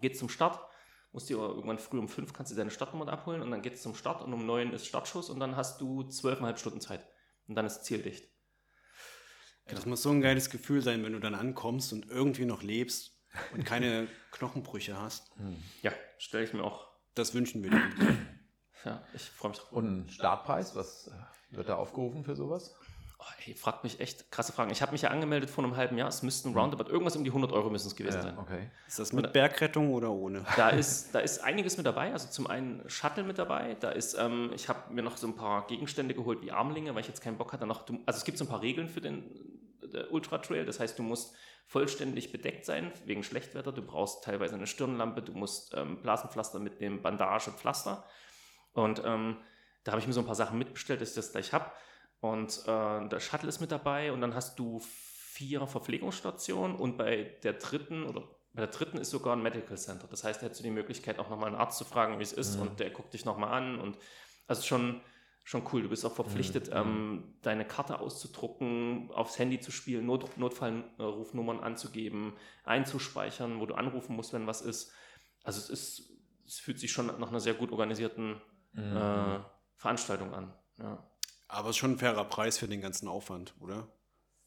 [0.00, 0.58] geht's zum Start,
[1.12, 3.94] musst dir irgendwann früh um fünf kannst du deine Startnummer abholen und dann geht's zum
[3.94, 7.06] Start und um neun ist Startschuss und dann hast du zwölfeinhalb Stunden Zeit.
[7.48, 8.24] Und dann ist zieldicht.
[9.66, 12.62] Ey, Das muss so ein geiles Gefühl sein, wenn du dann ankommst und irgendwie noch
[12.62, 13.18] lebst
[13.52, 15.32] und keine Knochenbrüche hast.
[15.82, 16.88] Ja, stelle ich mir auch.
[17.14, 17.82] Das wünschen wir dir.
[18.84, 19.72] Ja, ich freue mich drauf.
[19.72, 22.74] Und ein Startpreis, was äh, wird da aufgerufen für sowas?
[23.18, 24.70] Oh, ey, fragt mich echt krasse Fragen.
[24.70, 26.08] Ich habe mich ja angemeldet vor einem halben Jahr.
[26.08, 28.38] Es müssten roundabout irgendwas um die 100 Euro müssen es gewesen sein.
[28.38, 28.70] okay.
[28.86, 30.44] Ist das mit Bergrettung oder ohne?
[30.56, 32.12] Da ist, da ist einiges mit dabei.
[32.12, 33.74] Also zum einen Shuttle mit dabei.
[33.80, 37.00] Da ist, ähm, ich habe mir noch so ein paar Gegenstände geholt wie Armlinge, weil
[37.00, 37.66] ich jetzt keinen Bock hatte.
[37.66, 39.24] Noch, also es gibt so ein paar Regeln für den
[40.10, 40.64] Ultra Trail.
[40.64, 41.34] Das heißt, du musst
[41.66, 43.72] vollständig bedeckt sein wegen Schlechtwetter.
[43.72, 45.22] Du brauchst teilweise eine Stirnlampe.
[45.22, 48.04] Du musst ähm, Blasenpflaster mitnehmen, Bandage, Pflaster.
[48.72, 49.38] Und ähm,
[49.84, 51.70] da habe ich mir so ein paar Sachen mitbestellt, dass ich das gleich habe.
[52.32, 57.36] Und äh, der Shuttle ist mit dabei und dann hast du vier Verpflegungsstationen und bei
[57.42, 60.06] der dritten oder bei der dritten ist sogar ein Medical Center.
[60.08, 62.32] Das heißt, da hättest du die Möglichkeit, auch nochmal einen Arzt zu fragen, wie es
[62.32, 63.98] ist und der guckt dich nochmal an und
[64.46, 65.02] also schon,
[65.44, 65.82] schon cool.
[65.82, 72.32] Du bist auch verpflichtet, ähm, deine Karte auszudrucken, aufs Handy zu spielen, Not Notfallrufnummern anzugeben,
[72.64, 74.90] einzuspeichern, wo du anrufen musst, wenn was ist.
[75.44, 76.10] Also es ist,
[76.46, 78.40] es fühlt sich schon nach einer sehr gut organisierten
[78.74, 79.38] äh,
[79.76, 80.54] Veranstaltung an.
[80.78, 81.06] Ja.
[81.48, 83.88] Aber es ist schon ein fairer Preis für den ganzen Aufwand, oder?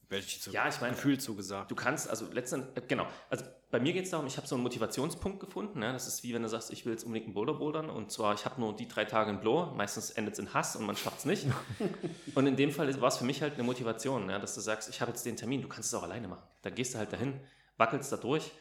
[0.10, 1.70] Werde ich so Ja, ich meine, gefühlt so gesagt.
[1.70, 4.64] Du kannst, also letztendlich, genau, also bei mir geht es darum, ich habe so einen
[4.64, 5.80] Motivationspunkt gefunden.
[5.80, 5.94] Ne?
[5.94, 8.34] Das ist wie wenn du sagst, ich will jetzt unbedingt einen Boulder bouldern und zwar,
[8.34, 10.98] ich habe nur die drei Tage in Blow, meistens endet es in Hass und man
[10.98, 11.46] schafft es nicht.
[12.36, 14.40] und in dem Fall war es für mich halt eine Motivation, ne?
[14.40, 16.48] dass du sagst, ich habe jetzt den Termin, du kannst es auch alleine machen.
[16.64, 17.40] Dann gehst du halt dahin,
[17.78, 18.52] wackelst da durch.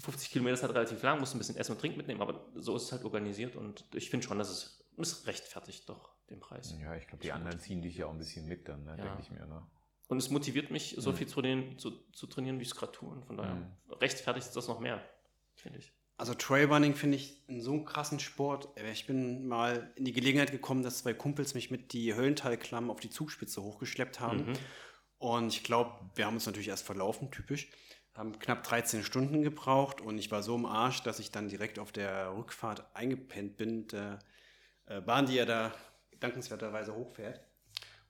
[0.00, 2.76] 50 Kilometer ist halt relativ lang, musst ein bisschen Essen und Trinken mitnehmen, aber so
[2.76, 6.74] ist es halt organisiert und ich finde schon, dass es, es rechtfertigt doch den Preis.
[6.80, 8.96] Ja, ich glaube, die anderen ziehen dich ja auch ein bisschen mit dann, ne?
[8.98, 9.04] Ja.
[9.04, 9.44] denke ich mir.
[9.46, 9.62] Ne?
[10.08, 11.16] Und es motiviert mich, so Mhm.
[11.16, 13.10] viel zu trainieren, zu, zu trainieren, wie ich es gerade tue.
[13.10, 13.72] Und von daher Mhm.
[14.00, 15.02] rechtfertigt es das noch mehr,
[15.56, 15.92] finde ich.
[16.16, 18.68] Also Trailrunning finde ich einen so krassen Sport.
[18.76, 22.90] Äh, Ich bin mal in die Gelegenheit gekommen, dass zwei Kumpels mich mit die Höllentalklamm
[22.90, 24.46] auf die Zugspitze hochgeschleppt haben.
[24.50, 24.52] Mhm.
[25.18, 27.70] Und ich glaube, wir haben uns natürlich erst verlaufen, typisch.
[28.14, 31.78] Haben knapp 13 Stunden gebraucht und ich war so im Arsch, dass ich dann direkt
[31.78, 34.18] auf der Rückfahrt eingepennt bin der
[34.86, 35.72] äh, Bahn, die ja da
[36.20, 37.40] dankenswerterweise hochfährt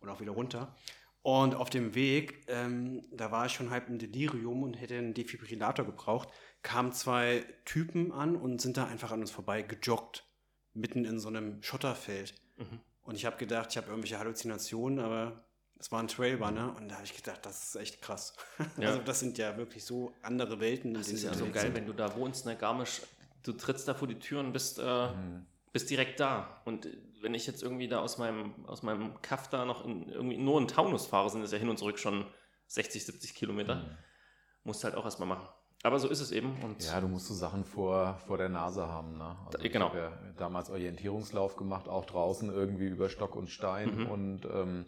[0.01, 0.75] und auch wieder runter.
[1.23, 5.13] Und auf dem Weg, ähm, da war ich schon halb im Delirium und hätte einen
[5.13, 6.29] Defibrillator gebraucht,
[6.63, 10.25] kamen zwei Typen an und sind da einfach an uns vorbei gejoggt,
[10.73, 12.35] mitten in so einem Schotterfeld.
[12.57, 12.81] Mhm.
[13.03, 15.45] Und ich habe gedacht, ich habe irgendwelche Halluzinationen, aber
[15.79, 18.35] es war ein Trailrunner und da habe ich gedacht, das ist echt krass.
[18.79, 18.89] Ja.
[18.89, 20.89] Also das sind ja wirklich so andere Welten.
[20.91, 21.75] in Das denen ist ja so geil, sind.
[21.75, 23.03] wenn du da wohnst, ne, Garmisch,
[23.43, 25.47] du trittst da vor die Tür und bist, äh, Mhm.
[25.73, 26.63] Bist direkt da.
[26.65, 26.89] Und
[27.23, 30.61] wenn ich jetzt irgendwie da aus meinem, aus meinem Kaff da noch in, irgendwie nur
[30.61, 32.27] in Taunus fahre, sind es ja hin und zurück schon
[32.67, 33.77] 60, 70 Kilometer.
[33.77, 33.97] Mhm.
[34.65, 35.49] Musst halt auch erstmal machen.
[35.83, 36.63] Aber so ist es eben.
[36.63, 39.17] Und Ja, du musst so Sachen vor, vor der Nase haben.
[39.17, 39.37] Ne?
[39.47, 39.89] Also ich genau.
[39.89, 43.97] habe ja damals Orientierungslauf gemacht, auch draußen irgendwie über Stock und Stein.
[43.97, 44.07] Mhm.
[44.07, 44.85] Und ähm,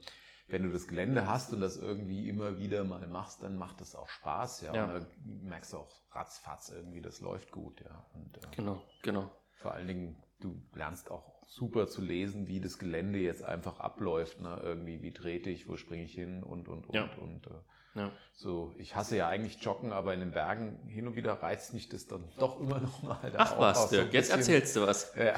[0.49, 3.95] wenn du das Gelände hast und das irgendwie immer wieder mal machst, dann macht das
[3.95, 4.63] auch Spaß.
[4.63, 4.85] Ja, Ja.
[4.85, 7.81] und da merkst du auch ratzfatz irgendwie, das läuft gut.
[7.81, 9.31] Ja, und äh, genau, genau.
[9.55, 14.41] vor allen Dingen, du lernst auch super zu lesen, wie das Gelände jetzt einfach abläuft.
[14.41, 14.61] Ne?
[14.63, 16.95] Irgendwie, wie trete ich, wo springe ich hin und, und, und.
[16.95, 17.09] Ja.
[17.21, 18.11] und äh, Ja.
[18.33, 21.89] so, ich hasse ja eigentlich Joggen, aber in den Bergen hin und wieder reizt mich
[21.91, 23.33] das dann doch immer noch mal.
[23.37, 25.15] Ach was, aus so Dirk, jetzt erzählst du was.
[25.15, 25.35] Ja.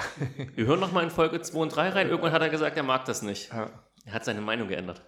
[0.55, 2.09] Wir hören noch mal in Folge 2 und 3 rein.
[2.09, 3.53] Irgendwann hat er gesagt, er mag das nicht.
[3.53, 3.71] Ja.
[4.05, 5.03] Er hat seine Meinung geändert.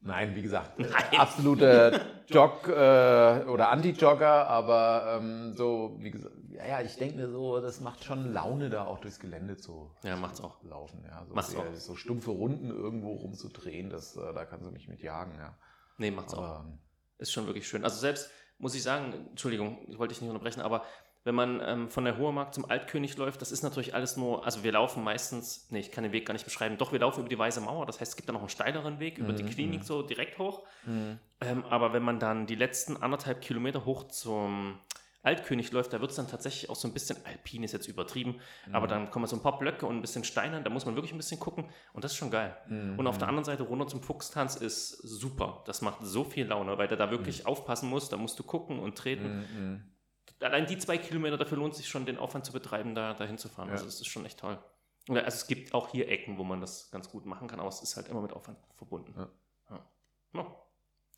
[0.00, 0.92] Nein, wie gesagt, Nein.
[1.18, 7.28] absoluter Jog- äh, oder Anti-Jogger, aber ähm, so, wie gesagt, ja, ja, ich denke mir
[7.28, 10.62] so, das macht schon Laune, da auch durchs Gelände zu Ja, macht's auch.
[10.62, 11.04] laufen.
[11.08, 11.24] Ja.
[11.26, 11.74] So, Macht's sehr- auch.
[11.74, 15.34] so stumpfe Runden irgendwo rumzudrehen, das, äh, da kannst du mich mit jagen.
[15.38, 15.56] Ja.
[15.98, 16.38] Nee, macht's auch.
[16.42, 16.78] Aber, ähm,
[17.18, 17.82] Ist schon wirklich schön.
[17.84, 20.82] Also selbst, muss ich sagen, Entschuldigung, ich wollte dich nicht unterbrechen, aber
[21.28, 24.64] wenn man ähm, von der Hohermarkt zum Altkönig läuft, das ist natürlich alles nur, also
[24.64, 27.28] wir laufen meistens, nee, ich kann den Weg gar nicht beschreiben, doch, wir laufen über
[27.28, 29.48] die Weiße Mauer, das heißt, es gibt da noch einen steileren Weg über die Mhm,
[29.50, 29.84] Klinik mhm.
[29.84, 30.64] so direkt hoch.
[31.40, 34.80] Ähm, aber wenn man dann die letzten anderthalb Kilometer hoch zum
[35.22, 38.36] Altkönig läuft, da wird es dann tatsächlich auch so ein bisschen alpin, ist jetzt übertrieben,
[38.72, 38.90] aber Mhm.
[38.90, 41.18] dann kommen so ein paar Blöcke und ein bisschen Steinern, da muss man wirklich ein
[41.18, 42.56] bisschen gucken und das ist schon geil.
[42.68, 42.98] Mhm.
[42.98, 45.62] Und auf der anderen Seite runter zum Fuchstanz ist super.
[45.66, 48.78] Das macht so viel Laune, weil du da wirklich aufpassen musst, da musst du gucken
[48.78, 49.44] und treten.
[50.40, 53.68] Allein die zwei Kilometer, dafür lohnt sich schon, den Aufwand zu betreiben, da, da hinzufahren.
[53.70, 53.74] Ja.
[53.74, 54.58] Also es ist schon echt toll.
[55.08, 57.82] Also es gibt auch hier Ecken, wo man das ganz gut machen kann, aber es
[57.82, 59.14] ist halt immer mit Aufwand verbunden.
[59.16, 59.28] Ja.
[60.34, 60.54] Ja.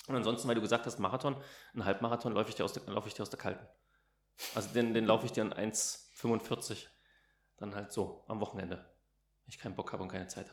[0.06, 1.36] Und ansonsten, weil du gesagt hast, Marathon,
[1.72, 3.66] einen Halbmarathon laufe ich dir aus der, laufe ich dir aus der Kalten.
[4.54, 6.86] Also den, den laufe ich dir in 1,45.
[7.56, 8.76] Dann halt so, am Wochenende.
[8.76, 10.46] Wenn ich keinen Bock habe und keine Zeit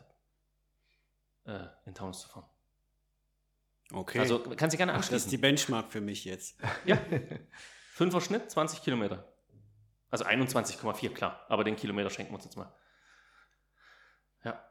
[1.45, 2.45] habe, äh, in Taunus zu fahren.
[3.93, 4.19] Okay.
[4.19, 5.32] Also kannst du gerne Ach, das ist anschließen.
[5.32, 6.58] die Benchmark für mich jetzt.
[6.86, 6.99] Ja.
[7.97, 9.27] Fünfer Schnitt, 20 Kilometer.
[10.12, 11.43] Also 21,4, klar.
[11.49, 12.71] Aber den Kilometer schenken wir uns jetzt mal.
[14.43, 14.63] Ja.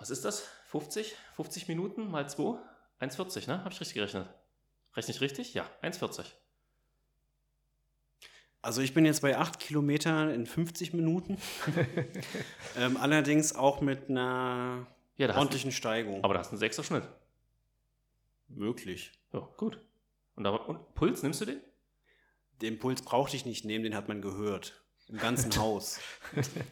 [0.00, 0.40] Was ist das?
[0.70, 1.14] 50?
[1.36, 2.58] 50 Minuten mal 2?
[3.00, 3.60] 1,40, ne?
[3.60, 4.28] Habe ich richtig gerechnet?
[4.96, 5.54] Rechne ich richtig?
[5.54, 6.24] Ja, 1,40.
[8.60, 11.38] Also ich bin jetzt bei 8 Kilometern in 50 Minuten.
[12.76, 14.84] ähm, allerdings auch mit einer
[15.16, 16.24] Ja, da hast du, ordentlichen Steigung.
[16.24, 17.08] aber da hast du einen 6er Schnitt.
[18.48, 19.12] Wirklich.
[19.32, 19.78] Ja, gut.
[20.34, 21.60] Und, aber, und Puls, nimmst du den?
[22.62, 24.80] Den Puls brauchte ich nicht nehmen, den hat man gehört.
[25.08, 26.00] Im ganzen Haus.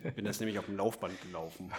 [0.05, 1.73] Ich bin das nämlich auf dem Laufband gelaufen.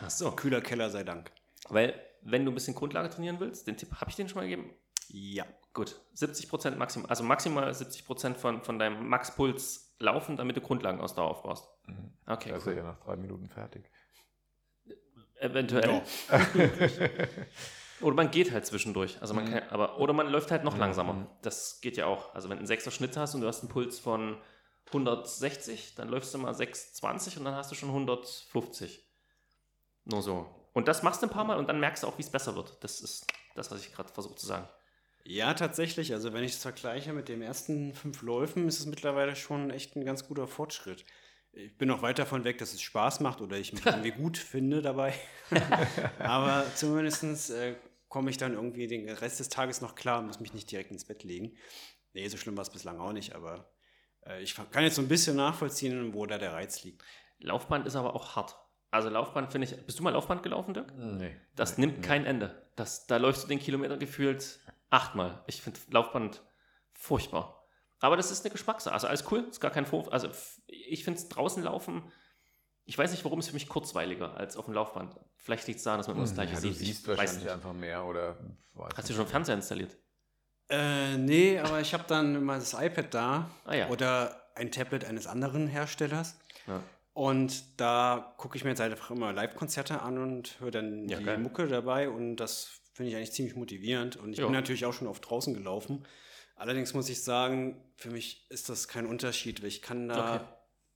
[0.00, 0.30] Ach so.
[0.32, 1.30] Kühler Keller sei Dank.
[1.68, 4.48] Weil, wenn du ein bisschen Grundlage trainieren willst, den Tipp habe ich den schon mal
[4.48, 4.74] gegeben.
[5.08, 5.44] Ja.
[5.74, 11.68] Gut, 70% maximal, also maximal 70% von, von deinem Maxpuls laufen, damit du Grundlagenausdauer aufbaust.
[11.86, 12.12] Mhm.
[12.26, 12.76] Okay, Da ist cool.
[12.76, 13.84] ja nach drei Minuten fertig.
[15.36, 16.02] Eventuell.
[18.02, 19.20] Oder man geht halt zwischendurch.
[19.20, 19.50] Also man Mhm.
[19.50, 20.80] kann, aber, oder man läuft halt noch Mhm.
[20.80, 21.26] langsamer.
[21.42, 22.34] Das geht ja auch.
[22.34, 24.36] Also wenn du einen 6er Schnitt hast und du hast einen Puls von
[24.92, 29.04] 160, dann läufst du mal 620 und dann hast du schon 150.
[30.04, 30.46] Nur so.
[30.72, 32.54] Und das machst du ein paar Mal und dann merkst du auch, wie es besser
[32.56, 32.76] wird.
[32.82, 34.68] Das ist das, was ich gerade versuche zu sagen.
[35.24, 36.12] Ja, tatsächlich.
[36.12, 39.94] Also wenn ich es vergleiche mit den ersten fünf Läufen, ist es mittlerweile schon echt
[39.96, 41.04] ein ganz guter Fortschritt.
[41.52, 44.38] Ich bin noch weit davon weg, dass es Spaß macht oder ich mich irgendwie gut
[44.38, 45.14] finde dabei.
[46.18, 47.76] Aber zumindest äh,
[48.12, 50.90] komme ich dann irgendwie den Rest des Tages noch klar und muss mich nicht direkt
[50.90, 51.56] ins Bett legen.
[52.12, 53.72] Nee, so schlimm war es bislang auch nicht, aber
[54.26, 57.02] äh, ich kann jetzt so ein bisschen nachvollziehen, wo da der Reiz liegt.
[57.38, 58.58] Laufband ist aber auch hart.
[58.90, 59.86] Also Laufband finde ich.
[59.86, 60.92] Bist du mal Laufband gelaufen, Dirk?
[60.94, 61.34] Nee.
[61.56, 62.06] Das nee, nimmt nee.
[62.06, 62.68] kein Ende.
[62.76, 65.42] Das, da läufst du den Kilometer gefühlt achtmal.
[65.46, 66.42] Ich finde Laufband
[66.92, 67.66] furchtbar.
[68.00, 68.92] Aber das ist eine Geschmackssache.
[68.92, 70.12] Also alles cool, ist gar kein Vorwurf.
[70.12, 70.28] Also
[70.66, 72.12] ich finde es draußen laufen
[72.84, 75.14] Ich weiß nicht, warum es für mich kurzweiliger als auf dem Laufband.
[75.36, 76.86] Vielleicht liegt es daran, dass man immer das gleiche Hm, ja, du sieht.
[76.86, 77.52] siehst Ich weiß wahrscheinlich nicht.
[77.52, 78.36] einfach mehr oder
[78.74, 79.96] weiß Hast du schon Fernseher installiert?
[80.68, 83.88] Äh, nee, aber ich habe dann immer das iPad da Ah ja.
[83.88, 86.36] oder ein Tablet eines anderen Herstellers.
[86.66, 86.82] Ja.
[87.14, 91.24] Und da gucke ich mir jetzt einfach immer Live-Konzerte an und höre dann Ja, die
[91.24, 91.38] geil.
[91.38, 94.16] Mucke dabei und das finde ich eigentlich ziemlich motivierend.
[94.16, 94.46] Und ich Ja.
[94.46, 96.06] bin natürlich auch schon oft draußen gelaufen.
[96.56, 100.44] Allerdings muss ich sagen, für mich ist das kein Unterschied, weil ich kann da Okay.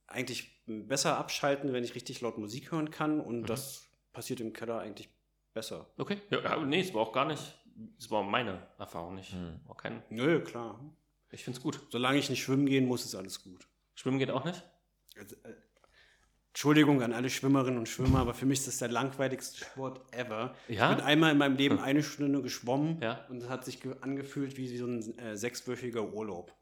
[0.07, 3.47] eigentlich besser abschalten, wenn ich richtig laut Musik hören kann und Mhm.
[3.47, 5.09] das passiert im Keller eigentlich
[5.55, 5.87] besser.
[5.97, 6.19] Okay.
[6.31, 7.43] Ja, nee, es war auch gar nicht.
[7.99, 9.33] Es war meine Erfahrung nicht.
[9.33, 9.61] Hm.
[9.67, 10.81] War kein, Nö, klar.
[11.31, 11.79] ich finde es gut.
[11.91, 13.67] Solange ich nicht schwimmen gehen muss, ist alles gut.
[13.95, 14.63] Schwimmen geht auch nicht?
[15.19, 15.53] Also, äh,
[16.49, 20.55] Entschuldigung an alle Schwimmerinnen und Schwimmer, aber für mich ist das der langweiligste Sport ever.
[20.69, 20.91] Ja?
[20.91, 23.27] Ich bin einmal in meinem Leben eine Stunde geschwommen Ja.
[23.29, 26.55] und es hat sich ge- angefühlt wie so ein äh, sechswöchiger Urlaub.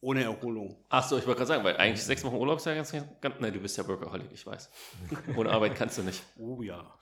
[0.00, 0.84] Ohne Erholung.
[0.88, 3.34] Achso, ich wollte gerade sagen, weil eigentlich sechs Wochen Urlaub ist ja ganz, ganz.
[3.40, 4.70] Nein, du bist ja Workaholic, ich weiß.
[5.36, 6.22] Ohne Arbeit kannst du nicht.
[6.38, 6.98] Oh ja.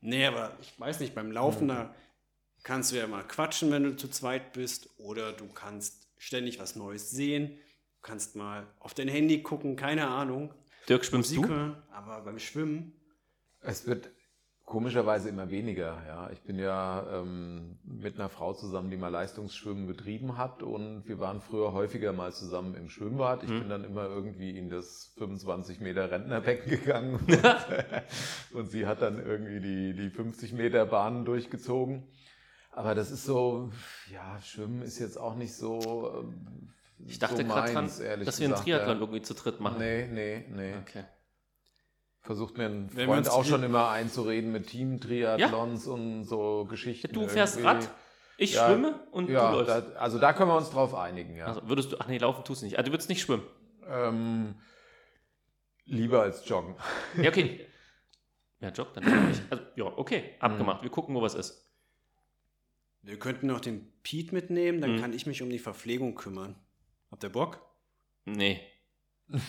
[0.00, 1.94] nee, aber ich weiß nicht, beim Laufen, da
[2.62, 6.76] kannst du ja mal quatschen, wenn du zu zweit bist, oder du kannst ständig was
[6.76, 10.52] Neues sehen, du kannst mal auf dein Handy gucken, keine Ahnung.
[10.88, 11.76] Dirk, schwimmst Musik du?
[11.92, 12.94] aber beim Schwimmen,
[13.60, 14.10] Es wird
[14.70, 16.00] komischerweise immer weniger.
[16.06, 21.02] Ja, ich bin ja ähm, mit einer Frau zusammen, die mal Leistungsschwimmen betrieben hat und
[21.08, 23.42] wir waren früher häufiger mal zusammen im Schwimmbad.
[23.42, 23.58] Ich Hm.
[23.58, 29.18] bin dann immer irgendwie in das 25 Meter Rentnerbecken gegangen und, und sie hat dann
[29.18, 32.04] irgendwie die, die 50 Meter Bahnen durchgezogen.
[32.70, 33.72] Aber das ist so,
[34.12, 36.22] ja, Schwimmen ist jetzt auch nicht so.
[36.22, 36.70] ähm,
[37.08, 39.00] Ich dachte so gerade dran, dass wir einen Triathlon ja.
[39.00, 39.78] irgendwie zu dritt machen.
[39.80, 40.74] Nee, nee, nee.
[40.80, 41.02] Okay.
[42.22, 47.12] Versucht mir ein Wenn Freund auch schon immer einzureden mit Team-Triathlons und so Geschichten.
[47.12, 47.84] Du fährst irgendwie.
[47.84, 47.90] Rad,
[48.36, 49.70] ich Ja, schwimme und Ja, du läufst.
[49.70, 51.46] da, also da können wir uns drauf einigen, ja.
[51.46, 52.78] Also würdest du, ach nee, laufen tust du nicht.
[52.78, 53.42] Ah, du würdest nicht schwimmen.
[53.88, 54.54] ähm,
[55.86, 56.76] lieber als joggen.
[57.20, 57.66] Ja, okay.
[58.62, 59.40] Ja, Job, dann nicht.
[59.48, 60.82] Also, ja, okay, abgemacht.
[60.82, 61.66] Wir gucken, wo was ist.
[63.00, 65.00] wir könnten noch den Pete mitnehmen, dann Mhm.
[65.00, 66.56] kann ich mich um die Verpflegung kümmern.
[67.10, 67.62] Habt ihr Bock?
[68.26, 68.60] Nee.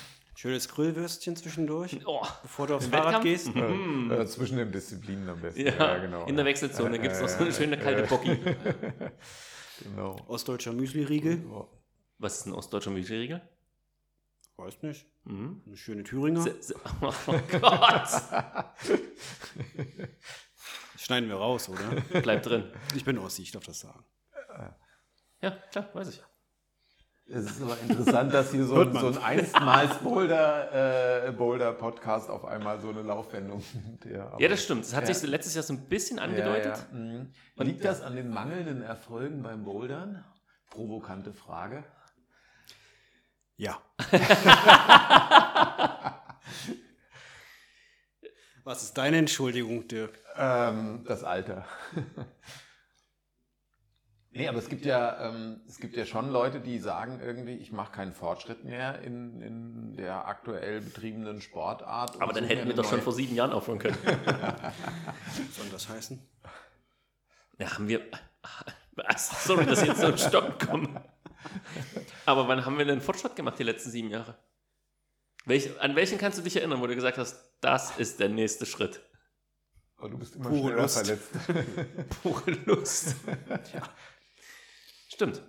[0.41, 3.23] Schönes Grillwürstchen zwischendurch, Oh, bevor du aufs Fahrrad Wettkampf?
[3.25, 3.53] gehst.
[3.53, 4.09] Mhm.
[4.11, 5.67] Äh, zwischen den Disziplinen am besten.
[5.67, 6.25] Ja, genau.
[6.25, 8.35] in der Wechselzone gibt's noch so eine schöne kalte Bocki.
[9.83, 10.15] genau.
[10.27, 11.45] Ostdeutscher Müsli-Riegel.
[12.17, 13.47] Was ist ein ostdeutscher Müsli-Riegel?
[14.57, 15.05] Weiß nicht.
[15.25, 15.61] Mhm.
[15.63, 16.41] Eine schöne Thüringer.
[16.41, 17.13] Se- se- Oh
[17.51, 18.09] Gott.
[20.97, 22.01] Schneiden wir raus, oder?
[22.23, 22.71] Bleib drin.
[22.95, 24.03] Ich bin Ossi, ich darf das sagen.
[25.39, 26.23] Ja, klar, weiß ich.
[27.33, 32.43] Es ist aber interessant, dass hier so, so ein einstmals Boulder, äh, Boulder Podcast auf
[32.45, 33.63] einmal so eine Laufwendung.
[34.05, 34.83] Ja, Ja, das stimmt.
[34.83, 35.13] Das hat Ja.
[35.13, 36.77] sich letztes Jahr so ein bisschen angedeutet.
[36.91, 36.99] Ja, ja.
[36.99, 37.31] Mhm.
[37.57, 40.25] Liegt das an den mangelnden Erfolgen beim Bouldern?
[40.69, 41.83] Provokante Frage.
[43.57, 43.79] Ja.
[48.63, 50.17] Was ist deine Entschuldigung, Dirk?
[50.37, 51.65] Ähm, das Alter.
[54.31, 57.71] Nee, aber es gibt ja, ähm, es gibt ja schon Leute, die sagen irgendwie, ich
[57.71, 62.21] mache keinen Fortschritt mehr in, in der aktuell betriebenen Sportart.
[62.21, 63.97] Aber dann hätten wir doch eine schon vor sieben Jahren aufhören können.
[64.05, 66.19] Was soll das heißen?
[67.59, 68.01] Ja, haben wir.
[68.95, 69.45] Was?
[69.45, 70.89] Sorry, dass ich jetzt so ein Stock komme.
[72.25, 74.37] Aber wann haben wir denn Fortschritt gemacht die letzten sieben Jahre?
[75.45, 78.65] Welch, an welchen kannst du dich erinnern, wo du gesagt hast, das ist der nächste
[78.65, 79.01] Schritt?
[79.97, 80.97] Aber du bist immer Pure schneller Lust.
[80.97, 81.29] verletzt.
[82.23, 83.15] Pure Lust.
[83.73, 83.81] ja.
[85.13, 85.41] Stimmt.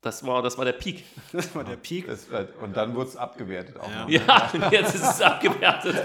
[0.00, 1.04] Das war, das war der Peak.
[1.32, 2.06] Das war der Peak.
[2.06, 4.02] Das wird, und dann wurde es abgewertet auch Ja.
[4.02, 4.54] noch.
[4.54, 5.96] Ja, jetzt ist es abgewertet.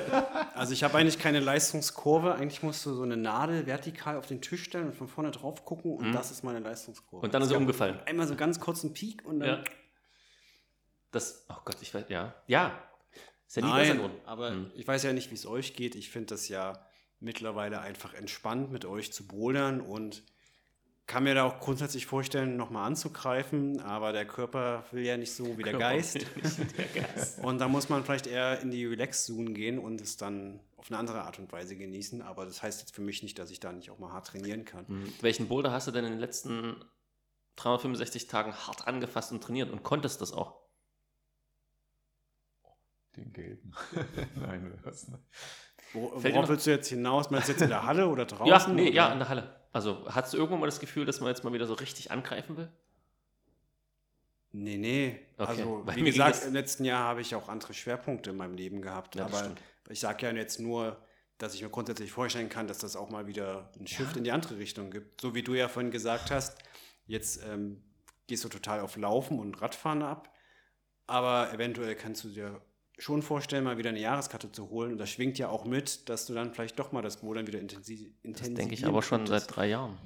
[0.56, 2.34] Also ich habe eigentlich keine Leistungskurve.
[2.34, 5.64] Eigentlich musst du so eine Nadel vertikal auf den Tisch stellen und von vorne drauf
[5.64, 7.18] gucken und das ist meine Leistungskurve.
[7.22, 7.26] Mhm.
[7.26, 8.00] Und dann ist er umgefallen.
[8.08, 9.50] Einmal so ganz kurz einen Peak und dann...
[9.50, 9.64] Ja.
[11.12, 12.34] Das, oh Gott, ich weiß, ja.
[12.48, 12.72] Ja.
[13.48, 14.72] Ist ja nie Nein, aber Hm.
[14.74, 15.94] ich weiß ja nicht, wie es euch geht.
[15.94, 16.84] Ich finde das ja
[17.20, 20.24] mittlerweile einfach entspannt, mit euch zu bouldern und
[21.06, 25.58] kann mir da auch grundsätzlich vorstellen, nochmal anzugreifen, aber der Körper will ja nicht so
[25.58, 26.16] wie der Geist.
[26.16, 27.40] Nicht der Geist.
[27.40, 30.98] Und da muss man vielleicht eher in die Relax-Zone gehen und es dann auf eine
[30.98, 32.22] andere Art und Weise genießen.
[32.22, 34.64] Aber das heißt jetzt für mich nicht, dass ich da nicht auch mal hart trainieren
[34.64, 34.88] kann.
[34.88, 35.14] Hm.
[35.22, 36.84] Welchen Boulder hast du denn in den letzten
[37.58, 40.64] 365 Tagen hart angefasst und trainiert und konntest das auch?
[43.18, 43.74] Den gelben.
[44.36, 45.22] Nein, das nicht.
[45.92, 47.30] Wo, worauf willst du jetzt hinaus?
[47.30, 48.48] Meinst du jetzt in der Halle oder draußen?
[48.48, 48.96] Ja, nee, oder?
[48.96, 49.63] ja, in der Halle.
[49.74, 52.56] Also, hast du irgendwann mal das Gefühl, dass man jetzt mal wieder so richtig angreifen
[52.58, 52.72] will?
[54.52, 55.20] Nee, nee.
[55.38, 58.56] Okay, Also, weil wie gesagt, im letzten Jahr habe ich auch andere Schwerpunkte in meinem
[58.56, 59.16] Leben gehabt.
[59.16, 59.62] Ja, aber stimmt.
[59.90, 61.04] ich sage ja jetzt nur,
[61.40, 64.32] dass ich mir grundsätzlich vorstellen kann, dass das auch mal wieder einen Shift in die
[64.32, 65.20] andere Richtung gibt.
[65.20, 66.60] So wie du ja vorhin gesagt hast,
[67.08, 67.84] jetzt ähm,
[68.28, 70.32] gehst du total auf Laufen und Radfahren ab,
[71.08, 72.62] aber eventuell kannst du dir
[72.98, 74.94] schon vorstellen, mal wieder eine Jahreskarte zu holen.
[74.94, 77.60] Und das schwingt ja auch mit, dass du dann vielleicht doch mal das Bouldern wieder
[77.60, 79.98] intensiv Das denke ich aber schon seit drei Jahren.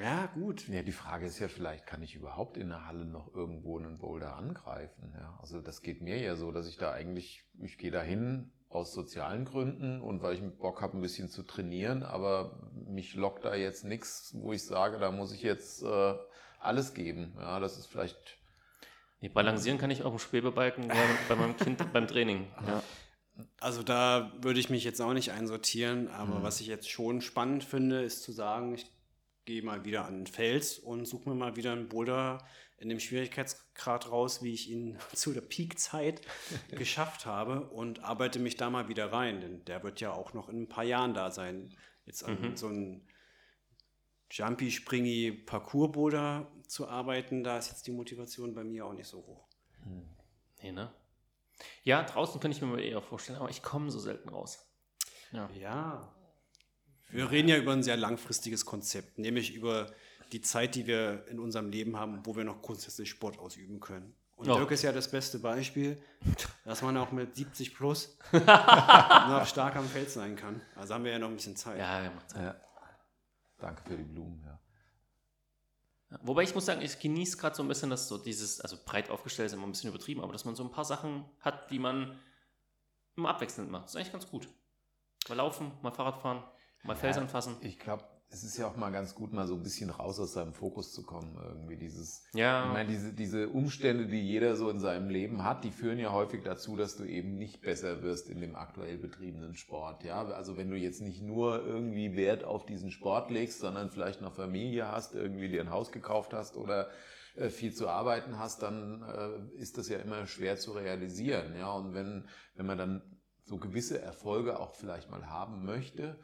[0.00, 0.68] Ja, gut.
[0.68, 3.98] Ja, die Frage ist ja vielleicht, kann ich überhaupt in der Halle noch irgendwo einen
[3.98, 5.12] Boulder angreifen?
[5.14, 8.50] Ja, also das geht mir ja so, dass ich da eigentlich, ich gehe da hin
[8.70, 13.44] aus sozialen Gründen und weil ich Bock habe, ein bisschen zu trainieren, aber mich lockt
[13.44, 16.14] da jetzt nichts, wo ich sage, da muss ich jetzt äh,
[16.58, 17.34] alles geben.
[17.38, 18.38] Ja, das ist vielleicht
[19.22, 20.96] Nee, balancieren kann ich auf dem Schwebebalken bei,
[21.28, 22.48] bei meinem Kind beim Training.
[22.66, 22.82] Ja.
[23.60, 26.42] Also da würde ich mich jetzt auch nicht einsortieren, aber Mhm.
[26.42, 28.90] was ich jetzt schon spannend finde, ist zu sagen, ich
[29.44, 32.44] gehe mal wieder an den Fels und suche mir mal wieder einen Boulder
[32.78, 36.20] in dem Schwierigkeitsgrad raus, wie ich ihn zu der Peakzeit
[36.70, 40.48] geschafft habe und arbeite mich da mal wieder rein, denn der wird ja auch noch
[40.48, 41.72] in ein paar Jahren da sein.
[42.06, 42.56] Jetzt an Mhm.
[42.56, 43.06] so einen
[44.30, 49.18] Jumpy, Springy Parcours-Boulder zu arbeiten, da ist jetzt die Motivation bei mir auch nicht so
[49.18, 49.46] hoch.
[50.62, 50.90] Nee, ne?
[51.82, 54.66] Ja, draußen könnte ich mir mal eher vorstellen, aber ich komme so selten raus.
[55.32, 55.50] Ja.
[55.50, 56.14] Ja.
[57.10, 59.92] Wir reden ja über ein sehr langfristiges Konzept, nämlich über
[60.32, 64.14] die Zeit, die wir in unserem Leben haben, wo wir noch grundsätzlich Sport ausüben können.
[64.36, 64.54] Und Ja.
[64.56, 66.02] Dirk ist ja das beste Beispiel,
[66.64, 70.62] dass man auch mit 70 plus noch stark am Feld sein kann.
[70.74, 71.78] Also haben wir ja noch ein bisschen Zeit.
[71.78, 72.32] Ja, macht's.
[72.32, 72.54] Ja.
[73.58, 74.58] Danke für die Blumen, ja.
[76.12, 78.76] Ja, Wobei ich muss sagen, ich genieße gerade so ein bisschen, dass so dieses, also
[78.84, 81.70] breit aufgestellt ist immer ein bisschen übertrieben, aber dass man so ein paar Sachen hat,
[81.70, 82.18] die man
[83.16, 83.84] immer abwechselnd macht.
[83.84, 84.48] Das ist eigentlich ganz gut.
[85.28, 86.44] Mal laufen, mal Fahrrad fahren,
[86.82, 87.56] mal Fels anfassen.
[87.60, 90.32] Ich glaube, es ist ja auch mal ganz gut, mal so ein bisschen raus aus
[90.32, 91.36] seinem Fokus zu kommen.
[91.44, 92.66] Irgendwie dieses, Ja.
[92.66, 96.12] ich meine, diese, diese Umstände, die jeder so in seinem Leben hat, die führen ja
[96.12, 100.02] häufig dazu, dass du eben nicht besser wirst in dem aktuell betriebenen Sport.
[100.04, 104.22] Ja, also wenn du jetzt nicht nur irgendwie Wert auf diesen Sport legst, sondern vielleicht
[104.22, 106.88] noch Familie hast, irgendwie dir ein Haus gekauft hast oder
[107.36, 111.54] äh, viel zu arbeiten hast, dann äh, ist das ja immer schwer zu realisieren.
[111.58, 113.02] Ja, und wenn, wenn man dann
[113.44, 116.18] so gewisse Erfolge auch vielleicht mal haben möchte,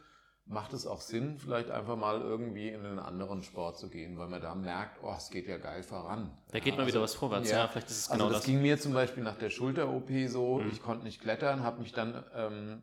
[0.49, 4.29] macht es auch Sinn, vielleicht einfach mal irgendwie in einen anderen Sport zu gehen, weil
[4.29, 6.37] man da merkt, oh, es geht ja geil voran.
[6.51, 7.51] Da geht mal wieder was vorwärts.
[7.51, 8.47] Ja, vielleicht ist es also genau das, das.
[8.47, 10.71] ging mir zum Beispiel nach der Schulter-OP so, Mhm.
[10.71, 12.83] ich konnte nicht klettern, habe mich dann, ähm,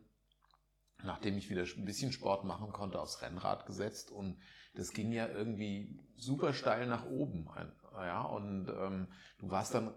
[1.02, 4.38] nachdem ich wieder ein bisschen Sport machen konnte, aufs Rennrad gesetzt und
[4.74, 7.48] das ging ja irgendwie super steil nach oben.
[7.94, 9.92] Ja, und ähm, du warst dann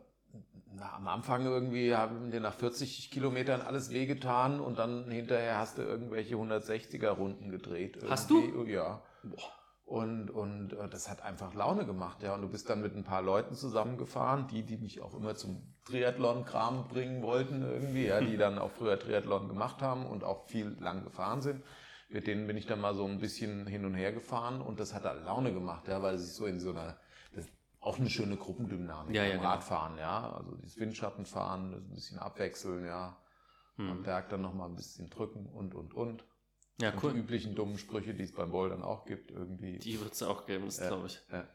[0.75, 5.77] na, am Anfang irgendwie, haben dir nach 40 Kilometern alles wehgetan und dann hinterher hast
[5.77, 7.99] du irgendwelche 160er Runden gedreht.
[8.07, 8.73] Hast irgendwie.
[8.73, 9.01] Ja.
[9.89, 12.35] Und, und äh, das hat einfach Laune gemacht, ja.
[12.35, 15.73] Und du bist dann mit ein paar Leuten zusammengefahren, die, die mich auch immer zum
[15.85, 20.77] Triathlon-Kram bringen wollten irgendwie, ja, die dann auch früher Triathlon gemacht haben und auch viel
[20.79, 21.63] lang gefahren sind.
[22.07, 24.93] Mit denen bin ich dann mal so ein bisschen hin und her gefahren und das
[24.93, 26.97] hat dann Laune gemacht, ja, weil es sich so in so einer,
[27.79, 29.49] auch eine schöne Gruppendynamik Ja, ja, beim genau.
[29.51, 30.33] Radfahren, ja.
[30.33, 33.17] Also dieses Windschattenfahren, das ein bisschen abwechseln, ja.
[33.77, 34.03] Am Hm.
[34.03, 36.25] Berg dann nochmal ein bisschen drücken und, und, und.
[36.81, 37.13] Ja, Und cool.
[37.13, 39.77] die üblichen dummen Sprüche, die es beim Bouldern auch gibt, irgendwie.
[39.79, 40.87] Die wird es auch geben, das Ja.
[40.89, 41.21] glaube ich.
[41.31, 41.47] Ja.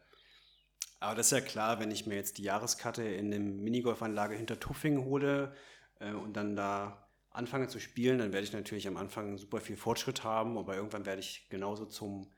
[0.99, 4.59] Aber das ist ja klar, wenn ich mir jetzt die Jahreskarte in der Minigolfanlage hinter
[4.59, 5.53] Tuffing hole
[5.99, 9.77] äh, und dann da anfange zu spielen, dann werde ich natürlich am Anfang super viel
[9.77, 12.31] Fortschritt haben, aber irgendwann werde ich genauso zum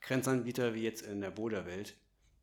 [0.00, 1.96] Grenzanbieter wie jetzt in der Boulderwelt.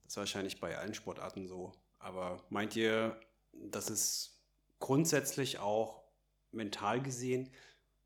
[0.06, 1.74] Das ist wahrscheinlich bei allen Sportarten so.
[2.00, 3.20] Aber meint ihr,
[3.52, 4.39] dass es
[4.80, 6.04] grundsätzlich auch
[6.52, 7.52] mental gesehen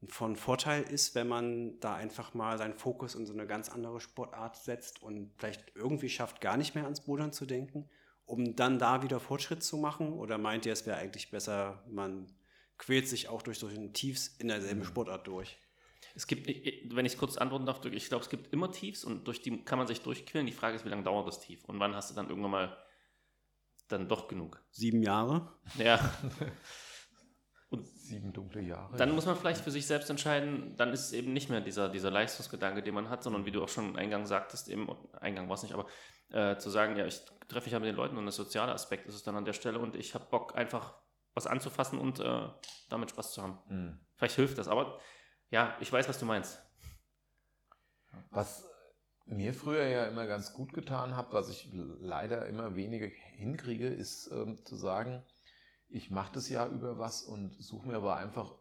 [0.07, 3.99] von Vorteil ist, wenn man da einfach mal seinen Fokus in so eine ganz andere
[3.99, 7.89] Sportart setzt und vielleicht irgendwie schafft, gar nicht mehr ans Bouldern zu denken,
[8.25, 10.13] um dann da wieder Fortschritt zu machen?
[10.13, 12.33] Oder meint ihr, es wäre eigentlich besser, man
[12.77, 15.57] quält sich auch durch solche Tiefs in derselben Sportart durch?
[16.15, 19.41] Es gibt, wenn ich kurz antworten darf, ich glaube, es gibt immer Tiefs und durch
[19.41, 20.45] die kann man sich durchquälen.
[20.45, 22.77] Die Frage ist, wie lange dauert das Tief und wann hast du dann irgendwann mal
[23.87, 24.61] dann doch genug.
[24.71, 25.51] Sieben Jahre?
[25.77, 25.99] Ja,
[28.09, 28.97] Sieben dunkle Jahre.
[28.97, 31.89] dann muss man vielleicht für sich selbst entscheiden, dann ist es eben nicht mehr dieser,
[31.89, 35.53] dieser Leistungsgedanke, den man hat, sondern wie du auch schon eingangs sagtest, eben, Eingang war
[35.53, 35.85] es nicht, aber
[36.31, 39.07] äh, zu sagen, ja, ich treffe mich ja mit den Leuten und der soziale Aspekt
[39.07, 40.95] ist es dann an der Stelle und ich habe Bock, einfach
[41.35, 42.47] was anzufassen und äh,
[42.89, 43.59] damit Spaß zu haben.
[43.69, 43.99] Mhm.
[44.15, 44.99] Vielleicht hilft das, aber
[45.49, 46.61] ja, ich weiß, was du meinst.
[48.31, 48.65] Was
[49.25, 54.29] mir früher ja immer ganz gut getan hat, was ich leider immer weniger hinkriege, ist
[54.31, 55.23] ähm, zu sagen,
[55.87, 58.55] ich mache das Jahr über was und suche mir aber einfach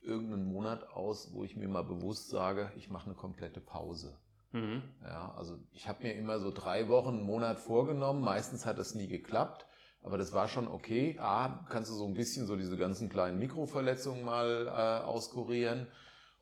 [0.00, 4.18] irgendeinen Monat aus, wo ich mir mal bewusst sage, ich mache eine komplette Pause.
[4.52, 4.82] Mhm.
[5.02, 8.22] Ja, also ich habe mir immer so drei Wochen, einen Monat vorgenommen.
[8.22, 9.66] Meistens hat das nie geklappt,
[10.02, 11.18] aber das war schon okay.
[11.18, 15.88] A, kannst du so ein bisschen so diese ganzen kleinen Mikroverletzungen mal äh, auskurieren.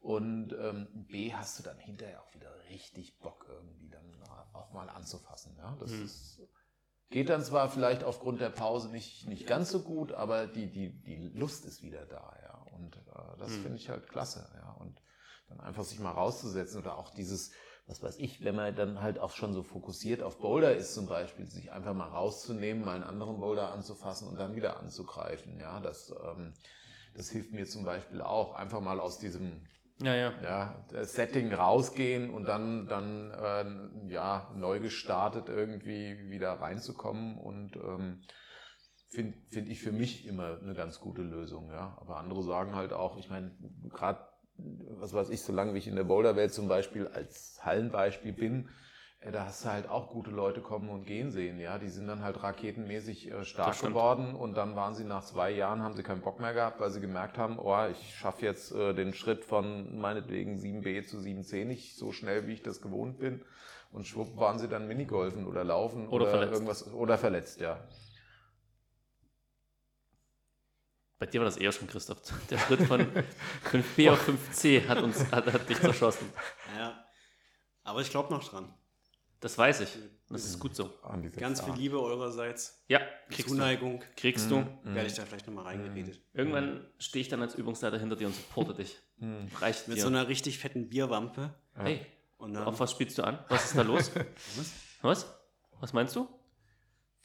[0.05, 4.05] Und ähm, B, hast du dann hinterher auch wieder richtig Bock irgendwie dann
[4.53, 5.57] auch mal anzufassen.
[5.57, 6.05] Ja, das Mhm.
[6.05, 6.43] ist,
[7.09, 11.01] geht dann zwar vielleicht aufgrund der Pause nicht, nicht ganz so gut, aber die, die,
[11.01, 12.37] die Lust ist wieder da.
[12.43, 12.55] Ja.
[12.77, 13.63] Und äh, das mhm.
[13.63, 14.73] finde ich halt klasse, ja.
[14.73, 15.01] Und
[15.49, 17.53] dann einfach sich mal rauszusetzen oder auch dieses,
[17.87, 21.07] was weiß ich, wenn man dann halt auch schon so fokussiert auf Boulder ist zum
[21.07, 25.59] Beispiel, sich einfach mal rauszunehmen, mal einen anderen Boulder anzufassen und dann wieder anzugreifen.
[25.59, 26.53] Ja, das, ähm,
[27.15, 29.67] das hilft mir zum Beispiel auch, einfach mal aus diesem
[30.01, 30.32] ja, ja.
[30.42, 38.22] Ja, Setting rausgehen und dann, dann äh, ja, neu gestartet irgendwie wieder reinzukommen und ähm,
[39.09, 41.70] finde find ich für mich immer eine ganz gute Lösung.
[41.70, 41.97] Ja.
[42.01, 43.53] Aber andere sagen halt auch, ich meine,
[43.90, 44.20] gerade
[44.57, 48.68] was weiß ich, solange ich in der Boulderwelt zum Beispiel als Hallenbeispiel bin,
[49.33, 51.79] da hast du halt auch gute Leute kommen und gehen sehen, ja.
[51.79, 55.83] Die sind dann halt raketenmäßig äh, stark geworden und dann waren sie nach zwei Jahren,
[55.83, 58.93] haben sie keinen Bock mehr gehabt, weil sie gemerkt haben, oh, ich schaffe jetzt äh,
[58.93, 63.43] den Schritt von meinetwegen 7b zu 7c nicht so schnell, wie ich das gewohnt bin.
[63.93, 66.53] Und schwupp waren sie dann Minigolfen oder Laufen oder, oder verletzt.
[66.53, 67.89] irgendwas oder verletzt, ja.
[71.18, 72.18] Bei dir war das eher schon, Christoph.
[72.51, 73.01] Der Schritt von
[73.70, 76.31] 5b auf 5c hat, uns, hat, hat dich zerschossen.
[76.77, 77.07] Ja,
[77.85, 78.75] aber ich glaube noch dran.
[79.45, 79.99] Das weiß ich.
[80.30, 80.90] Das ist gut so.
[81.36, 82.82] Ganz viel Liebe eurerseits.
[82.88, 84.01] Ja, kriegst Zuneigung.
[84.01, 84.07] Du.
[84.16, 84.61] Kriegst du.
[84.61, 84.95] Mhm.
[84.95, 86.14] Werde ich da vielleicht nochmal reingeredet.
[86.14, 86.38] Mhm.
[86.38, 88.99] Irgendwann stehe ich dann als Übungsleiter hinter dir und supporte dich.
[89.18, 89.49] Mhm.
[89.61, 90.01] Reicht Mit dir.
[90.01, 91.53] so einer richtig fetten Bierwampe.
[91.74, 92.07] Hey,
[92.38, 93.38] auf was spielst du an?
[93.51, 94.12] Was ist da los?
[94.57, 94.72] was?
[95.03, 95.26] Was?
[95.78, 96.26] Was meinst du?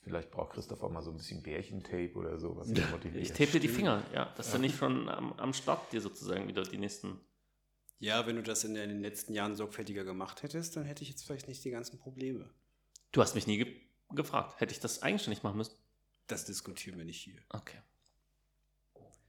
[0.02, 2.86] Vielleicht braucht Christoph auch mal so ein bisschen Bärchentape oder so, was ja.
[2.90, 3.22] motiviert.
[3.22, 4.26] Ich tape dir die Finger, ja.
[4.36, 4.56] Dass ja.
[4.56, 7.18] du nicht schon am, am Start dir sozusagen wieder die nächsten.
[8.00, 11.22] Ja, wenn du das in den letzten Jahren sorgfältiger gemacht hättest, dann hätte ich jetzt
[11.22, 12.48] vielleicht nicht die ganzen Probleme.
[13.12, 13.80] Du hast mich nie ge
[14.12, 14.60] gefragt.
[14.60, 15.76] Hätte ich das eigenständig machen müssen?
[16.26, 17.40] Das diskutieren wir nicht hier.
[17.50, 17.78] Okay.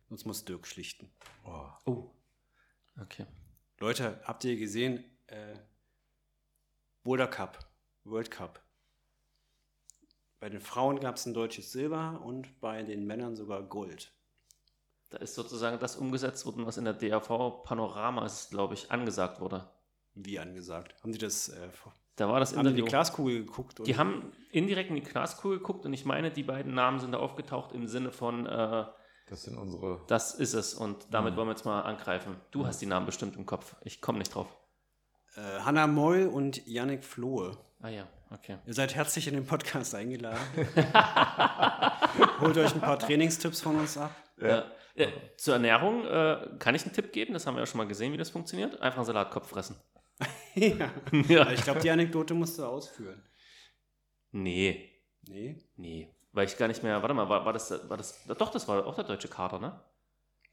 [0.09, 1.11] Sonst muss Dirk schlichten.
[1.45, 1.67] Oh.
[1.85, 2.11] oh.
[2.99, 3.27] Okay.
[3.79, 5.03] Leute, habt ihr gesehen?
[5.27, 5.55] Äh,
[7.03, 7.69] Boulder Cup,
[8.05, 8.63] World Cup.
[10.39, 14.11] Bei den Frauen gab es ein deutsches Silber und bei den Männern sogar Gold.
[15.11, 19.39] Da ist sozusagen das umgesetzt worden, was in der DAV Panorama ist, glaube ich, angesagt
[19.41, 19.69] wurde.
[20.15, 20.95] Wie angesagt?
[21.03, 21.69] Haben die das äh,
[22.15, 22.85] da war das haben Interview.
[22.85, 23.79] die Glaskugel geguckt?
[23.79, 23.87] Oder?
[23.87, 27.17] Die haben indirekt in die Glaskugel geguckt und ich meine, die beiden Namen sind da
[27.17, 28.85] aufgetaucht im Sinne von äh,
[29.27, 30.01] Das sind unsere.
[30.07, 31.37] Das ist es und damit mhm.
[31.37, 32.35] wollen wir jetzt mal angreifen.
[32.51, 32.67] Du mhm.
[32.67, 33.75] hast die Namen bestimmt im Kopf.
[33.83, 34.47] Ich komme nicht drauf.
[35.35, 37.57] Äh, Hanna Moll und Yannick Flohe.
[37.81, 38.57] Ah ja, okay.
[38.65, 40.37] Ihr seid herzlich in den Podcast eingeladen.
[42.41, 44.15] Holt euch ein paar Trainingstipps von uns ab.
[44.39, 44.65] Ja.
[44.95, 47.87] Ja, zur Ernährung äh, kann ich einen Tipp geben, das haben wir ja schon mal
[47.87, 48.79] gesehen, wie das funktioniert.
[48.81, 49.77] Einfach einen Salatkopf fressen.
[50.55, 50.91] ja.
[51.27, 51.51] ja.
[51.51, 53.23] Ich glaube, die Anekdote musst du ausführen.
[54.31, 54.89] Nee.
[55.27, 55.57] Nee?
[55.75, 56.13] Nee.
[56.33, 58.85] Weil ich gar nicht mehr, warte mal, war, war, das, war das, doch, das war
[58.85, 59.83] auch der deutsche Kader, ne?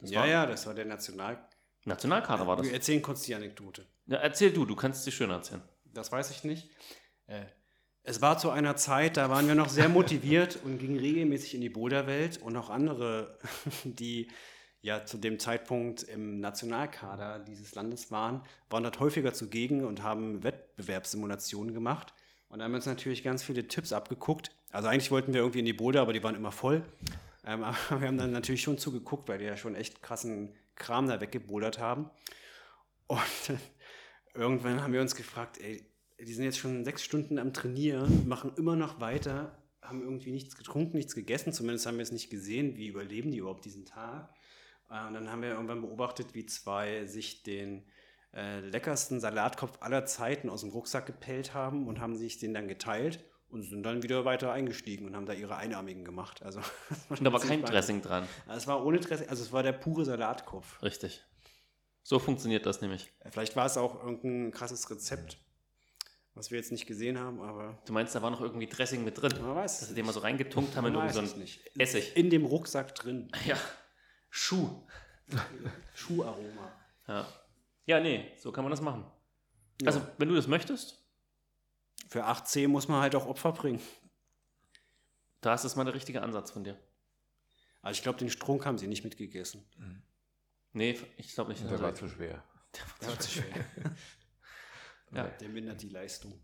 [0.00, 1.48] Das ja, war, ja, das war der National...
[1.84, 2.66] Nationalkader war das.
[2.66, 3.86] Wir erzählen kurz die Anekdote.
[4.06, 5.62] Ja, erzähl du, du kannst sie schön erzählen.
[5.84, 6.70] Das weiß ich nicht.
[7.26, 7.46] Äh,
[8.02, 11.60] es war zu einer Zeit, da waren wir noch sehr motiviert und gingen regelmäßig in
[11.60, 13.38] die Boulderwelt und auch andere,
[13.84, 14.28] die
[14.80, 20.42] ja zu dem Zeitpunkt im Nationalkader dieses Landes waren, waren dort häufiger zugegen und haben
[20.42, 22.14] Wettbewerbssimulationen gemacht.
[22.48, 24.52] Und da haben wir uns natürlich ganz viele Tipps abgeguckt.
[24.70, 26.82] Also eigentlich wollten wir irgendwie in die Boulder, aber die waren immer voll.
[27.44, 31.08] Ähm, aber wir haben dann natürlich schon zugeguckt, weil die ja schon echt krassen Kram
[31.08, 32.10] da weggebouldert haben.
[33.06, 33.18] Und
[34.34, 35.84] irgendwann haben wir uns gefragt, ey,
[36.20, 40.56] die sind jetzt schon sechs Stunden am Trainieren, machen immer noch weiter, haben irgendwie nichts
[40.56, 44.34] getrunken, nichts gegessen, zumindest haben wir es nicht gesehen, wie überleben die überhaupt diesen Tag.
[44.90, 47.84] Äh, und dann haben wir irgendwann beobachtet, wie zwei sich den
[48.34, 52.68] äh, leckersten Salatkopf aller Zeiten aus dem Rucksack gepellt haben und haben sich den dann
[52.68, 56.42] geteilt und sind dann wieder weiter eingestiegen und haben da ihre Einarmigen gemacht.
[56.42, 56.60] Also,
[57.08, 58.26] und da war kein Dressing dran.
[58.48, 60.82] Es war ohne Dressing, also es war der pure Salatkopf.
[60.82, 61.24] Richtig.
[62.02, 63.12] So funktioniert das nämlich.
[63.30, 65.38] Vielleicht war es auch irgendein krasses Rezept,
[66.38, 67.76] was wir jetzt nicht gesehen haben, aber.
[67.84, 69.32] Du meinst, da war noch irgendwie Dressing mit drin?
[69.40, 69.80] Man weiß.
[69.80, 71.44] Dass sie den mal so reingetunkt haben in irgendeinen so
[71.76, 72.16] Essig.
[72.16, 73.30] In dem Rucksack drin.
[73.46, 73.56] Ja.
[74.30, 74.86] Schuh.
[75.94, 76.72] Schuharoma.
[77.06, 77.26] Ja.
[77.86, 79.04] Ja, nee, so kann man das machen.
[79.80, 79.86] Ja.
[79.86, 81.02] Also, wenn du das möchtest.
[82.08, 83.80] Für 8C muss man halt auch Opfer bringen.
[85.40, 86.78] Da ist das mal der richtige Ansatz von dir.
[87.82, 89.64] Also ich glaube, den Strunk haben sie nicht mitgegessen.
[89.76, 90.02] Mhm.
[90.72, 91.62] Nee, ich glaube nicht.
[91.64, 92.42] Der also war zu schwer.
[93.00, 93.64] Der war zu schwer.
[95.12, 95.28] ja.
[95.28, 96.40] Der mindert die Leistung.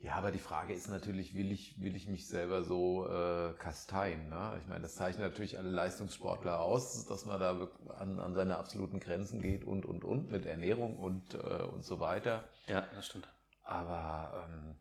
[0.00, 4.28] Ja, aber die Frage ist natürlich, will ich, will ich mich selber so äh, kasteien?
[4.28, 4.56] Ne?
[4.62, 9.00] Ich meine, das zeichnet natürlich alle Leistungssportler aus, dass man da an, an seine absoluten
[9.00, 12.48] Grenzen geht und, und, und mit Ernährung und, äh, und so weiter.
[12.68, 13.28] Ja, das stimmt.
[13.64, 14.76] Aber ähm,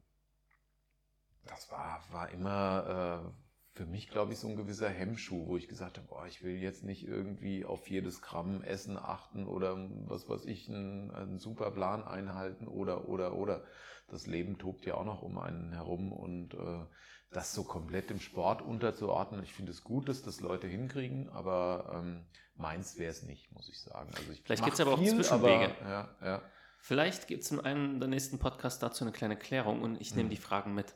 [1.46, 3.47] das war, war immer äh,
[3.78, 6.56] für mich, glaube ich, so ein gewisser Hemmschuh, wo ich gesagt habe, boah, ich will
[6.56, 11.70] jetzt nicht irgendwie auf jedes Gramm Essen achten oder was weiß ich, einen, einen super
[11.70, 13.64] Plan einhalten oder, oder, oder
[14.08, 16.86] das Leben tobt ja auch noch um einen herum und äh,
[17.30, 19.44] das so komplett dem Sport unterzuordnen.
[19.44, 22.26] Ich finde es gut, dass das Leute hinkriegen, aber ähm,
[22.56, 24.10] meins wäre es nicht, muss ich sagen.
[24.18, 25.76] Also ich Vielleicht mach gibt's aber auch viel, Zwischenwege.
[25.82, 26.42] Aber, ja, ja.
[26.80, 30.30] Vielleicht gibt es in einem der nächsten Podcasts dazu eine kleine Klärung und ich nehme
[30.30, 30.32] Hm.
[30.32, 30.96] die Fragen mit.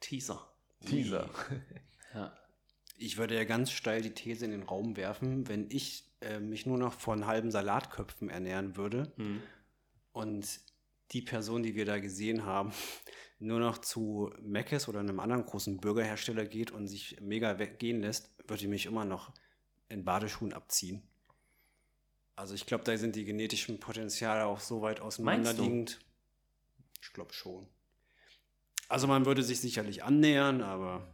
[0.00, 0.57] Teaser.
[0.86, 1.28] Teaser.
[2.14, 2.32] Ja.
[2.96, 6.64] Ich würde ja ganz steil die These in den Raum werfen, wenn ich äh, mich
[6.64, 9.42] nur noch von halben Salatköpfen ernähren würde Hm.
[10.12, 10.48] und
[11.12, 12.72] die Person, die wir da gesehen haben,
[13.38, 18.32] nur noch zu Mc's oder einem anderen großen Burgerhersteller geht und sich mega weggehen lässt,
[18.48, 19.34] würde ich mich immer noch
[19.90, 21.02] in Badeschuhen abziehen.
[22.36, 26.00] Also ich glaube, da sind die genetischen Potenziale auch so weit auseinanderliegend.
[27.02, 27.68] Ich glaube schon.
[28.88, 31.06] Also man würde sich sicherlich annähern, aber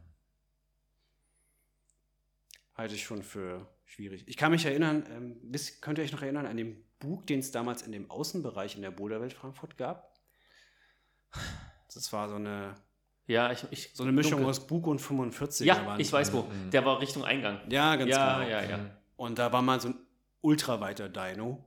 [2.76, 4.24] halte ich schon für schwierig.
[4.26, 7.50] Ich kann mich erinnern, ähm, könnt ihr euch noch erinnern an den Bug, den es
[7.50, 10.14] damals in dem Außenbereich in der Boulderwelt Frankfurt gab?
[11.92, 12.74] Das war so eine,
[13.26, 14.50] Ja, ich, ich so eine Mischung dunkel.
[14.50, 15.64] aus Bug und 45er.
[15.64, 16.42] Ja, ich weiß wo.
[16.42, 16.70] Mhm.
[16.70, 17.60] Der war Richtung Eingang.
[17.70, 18.50] Ja, ganz ja, genau.
[18.50, 18.90] ja, ja.
[19.16, 19.96] Und da war mal so ein
[20.40, 21.64] ultraweiter Dino.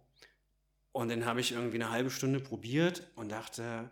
[0.92, 3.90] Und den habe ich irgendwie eine halbe Stunde probiert und dachte,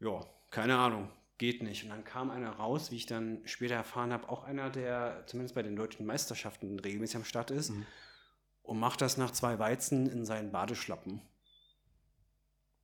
[0.00, 0.20] ja,
[0.50, 1.08] keine Ahnung,
[1.40, 1.82] geht nicht.
[1.84, 5.54] Und dann kam einer raus, wie ich dann später erfahren habe, auch einer, der zumindest
[5.54, 7.86] bei den deutschen Meisterschaften regelmäßig am Start ist, Mhm.
[8.62, 11.22] und macht das nach zwei Weizen in seinen Badeschlappen.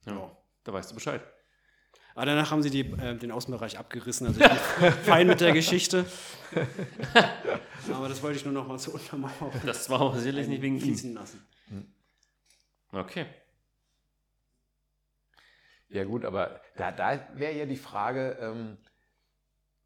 [0.06, 0.14] Ja.
[0.14, 0.36] Ja.
[0.64, 1.20] Da weißt du Bescheid.
[2.14, 4.26] Aber danach haben sie die, äh, den Außenbereich abgerissen.
[4.26, 4.48] Also ich
[4.80, 6.06] bin fein mit der Geschichte.
[7.92, 9.52] Aber das wollte ich nur noch mal so untermauern.
[9.66, 10.80] Das war aber sicherlich nicht wegen ihm.
[10.82, 11.46] fließen lassen.
[12.90, 13.26] Okay.
[15.88, 18.76] Ja gut, aber da, da wäre ja die Frage, ähm,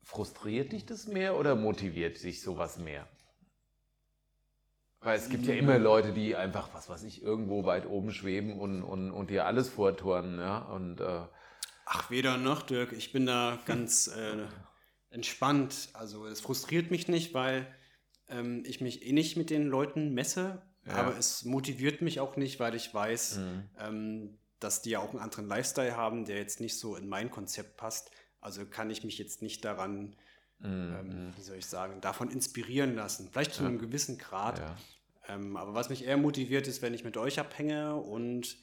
[0.03, 3.07] frustriert dich das mehr oder motiviert dich sowas mehr?
[5.03, 8.59] Weil es gibt ja immer Leute, die einfach, was weiß ich, irgendwo weit oben schweben
[8.59, 10.59] und, und, und dir alles vorturnen, ja.
[10.59, 11.23] Und äh,
[11.87, 12.93] Ach, weder noch, Dirk.
[12.93, 14.47] Ich bin da ganz äh,
[15.09, 15.89] entspannt.
[15.95, 17.67] Also es frustriert mich nicht, weil
[18.29, 20.63] ähm, ich mich eh nicht mit den Leuten messe.
[20.87, 20.95] Ja.
[20.95, 23.71] Aber es motiviert mich auch nicht, weil ich weiß, Mhm.
[23.79, 27.31] ähm, dass die ja auch einen anderen Lifestyle haben, der jetzt nicht so in mein
[27.31, 28.11] Konzept passt.
[28.41, 30.17] Also kann ich mich jetzt nicht daran,
[30.63, 33.29] ähm, wie soll ich sagen, davon inspirieren lassen.
[33.33, 33.69] Vielleicht zu Ja.
[33.69, 34.59] einem gewissen Grad.
[34.59, 34.77] ja.
[35.29, 38.57] Ähm, aber was mich eher motiviert, ist, wenn ich mit euch abhänge und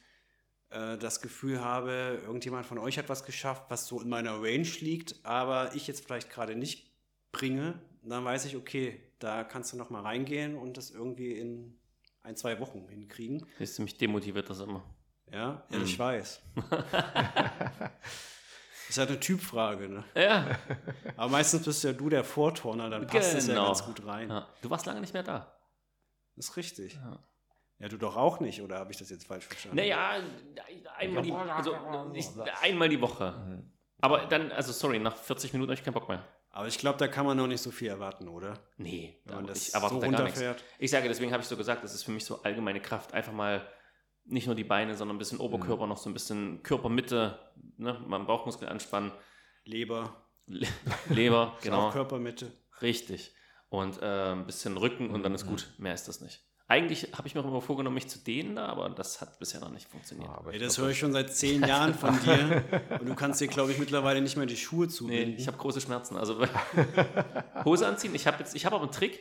[0.70, 4.68] äh, das Gefühl habe, irgendjemand von euch hat was geschafft, was so in meiner Range
[4.82, 6.92] liegt, aber ich jetzt vielleicht gerade nicht
[7.32, 11.78] bringe, dann weiß ich, okay, da kannst du noch mal reingehen und das irgendwie in
[12.24, 13.46] ein, zwei Wochen hinkriegen.
[13.60, 14.84] Du, mich demotiviert das immer.
[15.32, 15.84] Ja, ja Mhm.
[15.84, 16.42] ich weiß.
[18.90, 20.04] ist halt eine Typfrage, ne?
[20.16, 20.58] Ja,
[21.18, 23.68] Aber meistens bist ja du der Vorturner, dann passt es ja Genau.
[23.68, 24.30] ganz gut rein.
[24.30, 24.48] ja.
[24.62, 25.54] Du warst lange nicht mehr da.
[26.36, 26.96] Ist richtig.
[26.96, 27.20] Ja.
[27.80, 29.78] Ja, du doch auch nicht, oder habe ich das jetzt falsch verstanden?
[29.78, 30.20] Naja,
[30.98, 31.76] einmal die, also,
[32.14, 32.28] ich,
[32.62, 33.32] einmal die Woche.
[33.32, 33.72] Mhm.
[34.00, 36.24] Aber dann, also sorry, nach 40 Minuten habe ich keinen Bock mehr.
[36.50, 38.58] Aber ich glaube, da kann man noch nicht so viel erwarten, oder?
[38.78, 40.40] Nee, Wenn man da- das ich erwarte so da gar nichts.
[40.40, 40.64] runterfährt.
[40.80, 43.14] Ich sage, deswegen habe ich so gesagt, das ist für mich so allgemeine Kraft.
[43.14, 43.68] Einfach mal
[44.28, 47.40] nicht nur die Beine, sondern ein bisschen Oberkörper, noch so ein bisschen Körpermitte,
[47.78, 48.00] ne?
[48.08, 49.12] mal Bauchmuskel anspannen,
[49.66, 50.68] Leber, Le
[51.10, 51.88] Leber, genau.
[51.88, 52.52] auch Körpermitte.
[52.82, 53.34] richtig.
[53.70, 55.74] Und äh, ein bisschen Rücken und dann ist gut.
[55.78, 56.42] Mehr ist das nicht.
[56.70, 59.60] Eigentlich habe ich mir auch immer vorgenommen, mich zu dehnen, da, aber das hat bisher
[59.62, 60.30] noch nicht funktioniert.
[60.30, 62.64] Aber Ey, das glaub, höre ich schon seit zehn Jahren von dir.
[63.00, 65.36] Und du kannst dir, glaube ich, mittlerweile nicht mehr die Schuhe Nee, zubinden.
[65.38, 66.18] ich habe große Schmerzen.
[66.18, 66.46] Also
[67.66, 68.14] Hose anziehen.
[68.16, 69.20] Ich habe jetzt, ich habe aber einen Trick.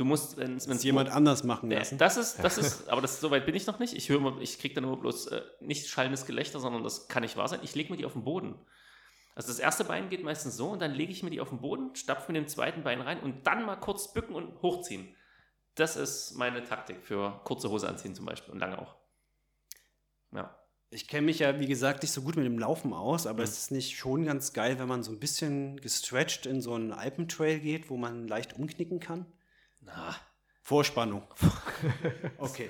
[0.00, 1.98] Du musst, wenn es jemand anders machen lassen.
[1.98, 3.92] das ist, das ist, aber das, so weit bin ich noch nicht.
[3.92, 7.22] Ich höre immer, ich kriege dann nur bloß äh, nicht schallendes Gelächter, sondern das kann
[7.22, 7.60] nicht wahr sein.
[7.62, 8.54] Ich lege mir die auf den Boden.
[9.34, 11.60] Also das erste Bein geht meistens so und dann lege ich mir die auf den
[11.60, 15.14] Boden, stapfe mit dem zweiten Bein rein und dann mal kurz bücken und hochziehen.
[15.74, 18.94] Das ist meine Taktik für kurze Hose anziehen zum Beispiel und lange auch.
[20.34, 20.56] Ja.
[20.88, 23.44] Ich kenne mich ja, wie gesagt, nicht so gut mit dem Laufen aus, aber Mhm.
[23.44, 26.92] es ist nicht schon ganz geil, wenn man so ein bisschen gestretched in so einen
[26.92, 29.26] Alpentrail geht, wo man leicht umknicken kann?
[29.80, 30.14] Na,
[30.62, 31.26] Vorspannung.
[32.38, 32.68] Okay.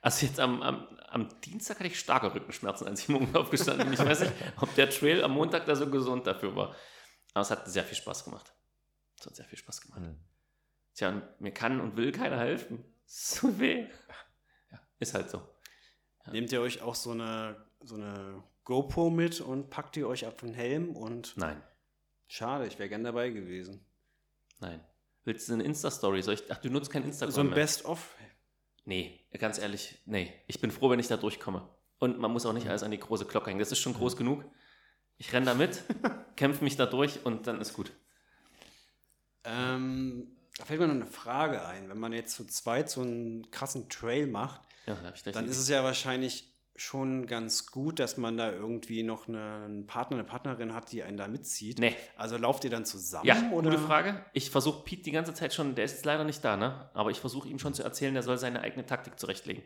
[0.00, 3.94] Also jetzt am, am, am Dienstag hatte ich starke Rückenschmerzen, als ich morgen aufgestanden bin.
[3.94, 6.76] Ich weiß nicht, ob der Trail am Montag da so gesund dafür war.
[7.32, 8.52] Aber es hat sehr viel Spaß gemacht.
[9.18, 10.00] Es hat sehr viel Spaß gemacht.
[10.02, 10.18] Mhm.
[10.94, 12.84] Tja, mir kann und will keiner helfen.
[13.06, 13.86] So weh.
[14.70, 15.46] Ja, ist halt so.
[16.32, 20.36] Nehmt ihr euch auch so eine, so eine GoPro mit und packt ihr euch auf
[20.36, 21.62] den Helm und Nein,
[22.26, 23.84] schade, ich wäre gern dabei gewesen.
[24.58, 24.82] nein.
[25.24, 26.22] Willst du eine Insta-Story?
[26.50, 27.50] Ach, du nutzt kein Instagram So ein.
[27.50, 28.14] Best-of.
[28.84, 30.32] Nee, ganz ehrlich, nee.
[30.46, 31.68] Ich bin froh, wenn ich da durchkomme.
[31.98, 33.60] Und man muss auch nicht alles an die große Glocke hängen.
[33.60, 34.44] Das ist schon groß genug.
[35.16, 35.82] Ich renne da mit,
[36.36, 37.92] kämpfe mich da durch und dann ist gut.
[39.44, 41.88] Ähm, da fällt mir noch eine Frage ein.
[41.88, 44.96] Wenn man jetzt zu zweit so einen krassen Trail macht, Ja,
[45.32, 50.16] dann ist es ja wahrscheinlich schon ganz gut, dass man da irgendwie noch einen Partner,
[50.16, 51.78] eine Partnerin hat, die einen da mitzieht.
[51.78, 51.94] Nee.
[52.16, 53.26] Also lauft ihr dann zusammen?
[53.26, 53.70] Ja, oder?
[53.70, 54.24] gute Frage.
[54.32, 56.90] Ich versuche Pete die ganze Zeit schon, der ist jetzt leider nicht da, ne?
[56.94, 59.62] Aber ich versuche ihm schon zu erzählen, der soll seine eigene Taktik zurechtlegen.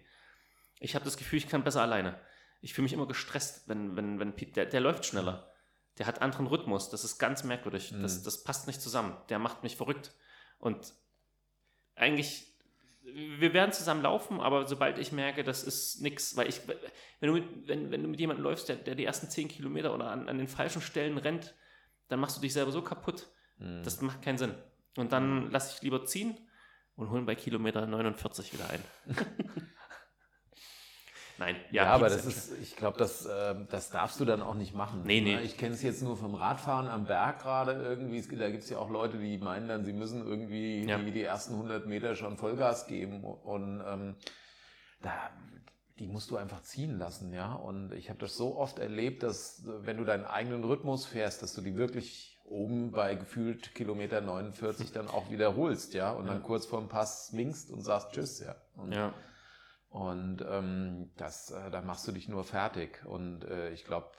[0.80, 2.20] Ich habe das Gefühl, ich kann besser alleine.
[2.60, 5.50] Ich fühle mich immer gestresst, wenn, wenn, wenn Pete, der, der läuft schneller.
[5.96, 6.90] Der hat anderen Rhythmus.
[6.90, 7.92] Das ist ganz merkwürdig.
[8.00, 9.16] Das, das passt nicht zusammen.
[9.30, 10.14] Der macht mich verrückt.
[10.58, 10.94] Und
[11.96, 12.54] eigentlich,
[13.14, 16.60] wir werden zusammen laufen, aber sobald ich merke, das ist nix, weil ich,
[17.20, 19.94] wenn du mit, wenn, wenn du mit jemandem läufst, der, der die ersten 10 Kilometer
[19.94, 21.54] oder an, an den falschen Stellen rennt,
[22.08, 23.28] dann machst du dich selber so kaputt.
[23.58, 23.82] Hm.
[23.82, 24.54] Das macht keinen Sinn.
[24.96, 26.36] Und dann lasse ich lieber ziehen
[26.96, 28.82] und holen bei Kilometer 49 wieder ein.
[31.38, 34.54] Nein, Ja, ja, aber das ist ich glaube, das, ähm, das darfst du dann auch
[34.54, 35.02] nicht machen.
[35.04, 35.36] Nee, nee.
[35.36, 35.42] Ne?
[35.42, 38.20] Ich kenne es jetzt nur vom Radfahren am Berg gerade irgendwie.
[38.36, 40.98] Da gibt es ja auch Leute, die meinen dann, sie müssen irgendwie Ja.
[40.98, 43.22] die, die ersten 100 Meter schon Vollgas geben.
[43.22, 44.16] Und ähm,
[45.00, 45.12] da,
[46.00, 47.52] die musst du einfach ziehen lassen, ja.
[47.54, 51.42] Und ich habe das so oft erlebt, dass äh, wenn du deinen eigenen Rhythmus fährst,
[51.42, 56.10] dass du die wirklich oben bei gefühlt Kilometer 49 dann auch wiederholst, ja.
[56.10, 58.56] Und dann kurz vorm Pass winkst und sagst Tschüss, ja.
[58.74, 59.12] Und Ja,
[59.88, 63.04] und ähm, das, äh, da machst du dich nur fertig.
[63.06, 64.10] Und äh, ich glaube,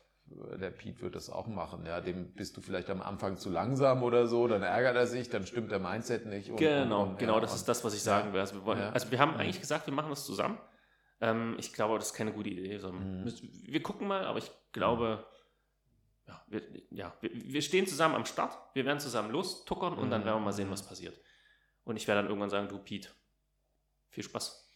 [0.60, 1.86] der Pete wird das auch machen.
[1.86, 5.30] Ja, dem bist du vielleicht am Anfang zu langsam oder so, dann ärgert er sich,
[5.30, 6.50] dann stimmt der Mindset nicht.
[6.52, 8.40] Und, genau, und, und, genau, ja, das ist das, was ich sagen will.
[8.40, 8.90] Also wir, wollen, Ja.
[8.92, 10.60] also wir haben eigentlich gesagt, wir machen das zusammen.
[11.22, 12.78] Ähm, ich glaube, das ist keine gute Idee.
[12.78, 13.34] sondern Mhm.
[13.66, 15.26] Wir gucken mal, aber ich glaube,
[16.28, 16.62] ja, wir,
[16.92, 20.26] ja, wir, wir stehen zusammen am Start, wir werden zusammen lostuckern und dann Mhm.
[20.26, 21.20] werden wir mal sehen, was passiert.
[21.84, 23.10] Und ich werde dann irgendwann sagen, du Pete,
[24.10, 24.69] viel Spaß.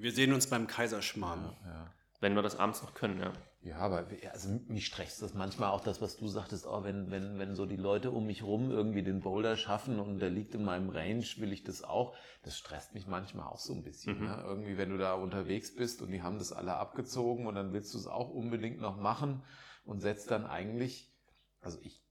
[0.00, 1.56] Wir sehen uns beim Kaiserschmarrn.
[1.64, 1.92] Ja.
[2.20, 3.32] Wenn wir das abends noch können, ja.
[3.62, 7.38] Ja, aber also mich stresst das manchmal auch das, was du sagtest, oh, wenn, wenn,
[7.38, 10.64] wenn so die Leute um mich rum irgendwie den Boulder schaffen und der liegt in
[10.64, 12.16] meinem Range, will ich das auch.
[12.42, 14.18] Das stresst mich manchmal auch so ein bisschen.
[14.18, 14.26] Mhm.
[14.26, 14.44] Ne?
[14.46, 17.92] Irgendwie, wenn du da unterwegs bist und die haben das alle abgezogen und dann willst
[17.92, 19.42] du es auch unbedingt noch machen
[19.84, 21.12] und setzt dann eigentlich,
[21.60, 22.02] also ich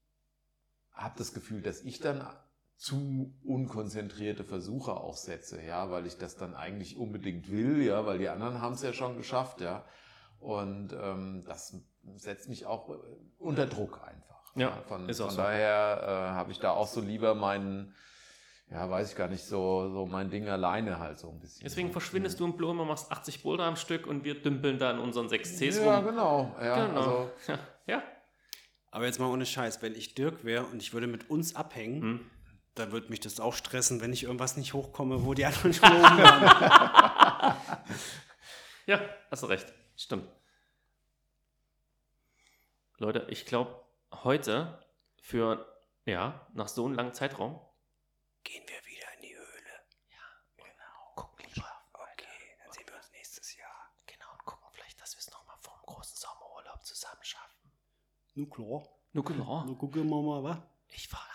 [0.92, 2.24] habe das Gefühl, dass ich dann
[2.80, 8.16] zu unkonzentrierte Versuche auch setze, ja, weil ich das dann eigentlich unbedingt will, ja, weil
[8.16, 9.84] die anderen haben es ja schon geschafft, ja.
[10.38, 11.76] Und ähm, das
[12.16, 12.94] setzt mich auch äh,
[13.38, 14.40] unter Druck einfach.
[14.56, 15.42] Ja, von, ist auch von so.
[15.42, 17.94] daher äh, habe ich da auch so lieber meinen,
[18.70, 21.64] ja, weiß ich gar nicht, so, so mein Ding alleine halt so ein bisschen.
[21.64, 25.00] Deswegen verschwindest du im Blome, machst 80 Boulder am Stück und wir dümpeln da in
[25.00, 26.06] unseren 6 Cs Ja, rum.
[26.06, 26.56] genau.
[26.58, 26.98] Ja, Genau.
[27.00, 28.02] Also, Ja, ja.
[28.90, 32.00] Aber jetzt mal ohne Scheiß, wenn ich Dirk wäre und ich würde mit uns abhängen,
[32.02, 32.20] Hm.
[32.74, 35.88] Dann würde mich das auch stressen, wenn ich irgendwas nicht hochkomme, wo die anderen schon
[35.92, 37.56] oben waren.
[38.86, 39.00] Ja,
[39.30, 39.72] hast du recht.
[39.96, 40.28] Stimmt.
[42.98, 43.82] Leute, ich glaube,
[44.24, 44.84] heute
[45.20, 45.66] für,
[46.04, 47.60] ja, nach so einem langen Zeitraum,
[48.42, 49.84] Gehen wir wieder in die Höhle.
[50.56, 51.70] genau, gucken lieber.
[51.92, 52.26] Okay,
[52.62, 53.92] dann sehen wir uns nächstes Jahr.
[54.06, 57.70] Genau, und gucken vielleicht, dass wir es nochmal vor dem großen Sommerurlaub zusammen schaffen.
[58.34, 58.88] Nu klar.
[59.12, 59.64] Nur genau.
[59.64, 60.62] Nu gucken wir mal, wa?
[60.88, 61.29] Ich fahre